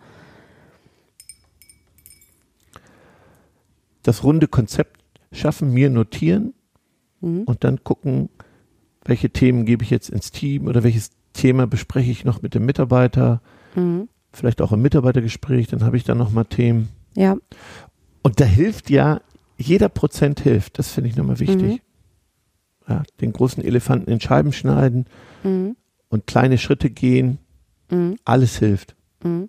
Das 4.06 4.24
runde 4.24 4.48
Konzept 4.48 5.02
schaffen, 5.32 5.72
mir 5.72 5.90
notieren 5.90 6.54
mhm. 7.20 7.42
und 7.42 7.64
dann 7.64 7.82
gucken, 7.84 8.28
welche 9.04 9.30
Themen 9.30 9.64
gebe 9.64 9.84
ich 9.84 9.90
jetzt 9.90 10.10
ins 10.10 10.30
Team 10.30 10.66
oder 10.66 10.82
welches 10.82 11.10
Thema 11.32 11.66
bespreche 11.66 12.10
ich 12.10 12.24
noch 12.24 12.42
mit 12.42 12.54
dem 12.54 12.64
Mitarbeiter. 12.64 13.40
Mhm 13.74 14.08
vielleicht 14.36 14.62
auch 14.62 14.72
im 14.72 14.82
Mitarbeitergespräch, 14.82 15.66
dann 15.66 15.82
habe 15.82 15.96
ich 15.96 16.04
da 16.04 16.14
nochmal 16.14 16.44
Themen. 16.44 16.90
Ja. 17.16 17.36
Und 18.22 18.40
da 18.40 18.44
hilft 18.44 18.90
ja, 18.90 19.20
jeder 19.56 19.88
Prozent 19.88 20.40
hilft, 20.40 20.78
das 20.78 20.92
finde 20.92 21.10
ich 21.10 21.16
nochmal 21.16 21.40
wichtig. 21.40 21.62
Mhm. 21.62 21.80
Ja, 22.88 23.02
den 23.20 23.32
großen 23.32 23.64
Elefanten 23.64 24.10
in 24.10 24.20
Scheiben 24.20 24.52
schneiden 24.52 25.06
mhm. 25.42 25.76
und 26.08 26.26
kleine 26.26 26.58
Schritte 26.58 26.90
gehen, 26.90 27.38
mhm. 27.90 28.16
alles 28.24 28.58
hilft. 28.58 28.94
Mhm. 29.24 29.48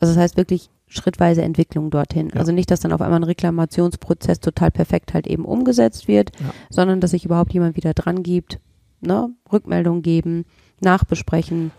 Also 0.00 0.14
das 0.14 0.22
heißt 0.22 0.36
wirklich 0.36 0.70
schrittweise 0.94 1.42
Entwicklung 1.42 1.90
dorthin. 1.90 2.30
Ja. 2.32 2.40
Also 2.40 2.52
nicht, 2.52 2.70
dass 2.70 2.80
dann 2.80 2.92
auf 2.92 3.00
einmal 3.00 3.20
ein 3.20 3.24
Reklamationsprozess 3.24 4.40
total 4.40 4.70
perfekt 4.70 5.14
halt 5.14 5.26
eben 5.26 5.44
umgesetzt 5.44 6.08
wird, 6.08 6.32
ja. 6.40 6.52
sondern 6.70 7.00
dass 7.00 7.12
sich 7.12 7.24
überhaupt 7.24 7.52
jemand 7.52 7.76
wieder 7.76 7.94
dran 7.94 8.22
gibt, 8.22 8.60
ne? 9.00 9.30
Rückmeldung 9.52 10.02
geben, 10.02 10.44
nachbesprechen 10.80 11.70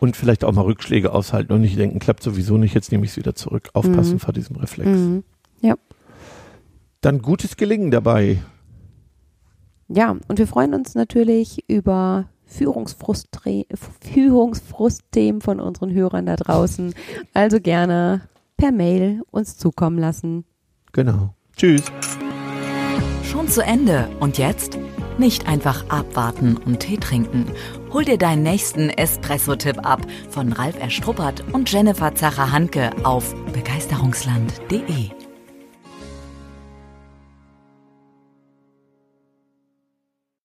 und 0.00 0.16
vielleicht 0.16 0.44
auch 0.44 0.52
mal 0.52 0.62
Rückschläge 0.62 1.12
aushalten 1.12 1.52
und 1.52 1.60
nicht 1.60 1.78
denken, 1.78 1.98
klappt 1.98 2.22
sowieso 2.22 2.56
nicht, 2.56 2.74
jetzt 2.74 2.90
nehme 2.90 3.04
ich 3.04 3.10
es 3.12 3.18
wieder 3.18 3.34
zurück. 3.34 3.68
Aufpassen 3.74 4.14
mhm. 4.14 4.18
vor 4.18 4.32
diesem 4.32 4.56
Reflex. 4.56 4.88
Mhm. 4.88 5.24
Ja. 5.60 5.74
Dann 7.02 7.20
gutes 7.20 7.56
Gelingen 7.56 7.90
dabei. 7.90 8.38
Ja, 9.88 10.16
und 10.28 10.38
wir 10.38 10.46
freuen 10.46 10.72
uns 10.74 10.94
natürlich 10.94 11.64
über 11.68 12.28
Führungsfrustthemen 12.46 15.40
von 15.40 15.60
unseren 15.60 15.92
Hörern 15.92 16.26
da 16.26 16.36
draußen. 16.36 16.94
Also 17.34 17.60
gerne 17.60 18.22
per 18.60 18.72
Mail 18.72 19.22
uns 19.30 19.56
zukommen 19.56 19.98
lassen. 19.98 20.44
Genau. 20.92 21.34
Tschüss. 21.56 21.82
Schon 23.24 23.48
zu 23.48 23.62
Ende. 23.62 24.08
Und 24.20 24.38
jetzt? 24.38 24.78
Nicht 25.18 25.48
einfach 25.48 25.88
abwarten 25.88 26.56
und 26.56 26.80
Tee 26.80 26.96
trinken. 26.96 27.46
Hol 27.92 28.04
dir 28.04 28.18
deinen 28.18 28.42
nächsten 28.42 28.90
Espresso-Tipp 28.90 29.84
ab 29.84 30.00
von 30.28 30.52
Ralf 30.52 30.80
Erstruppert 30.80 31.42
und 31.52 31.70
Jennifer 31.70 32.14
Zacher-Hanke 32.14 32.90
auf 33.04 33.34
begeisterungsland.de. 33.52 35.19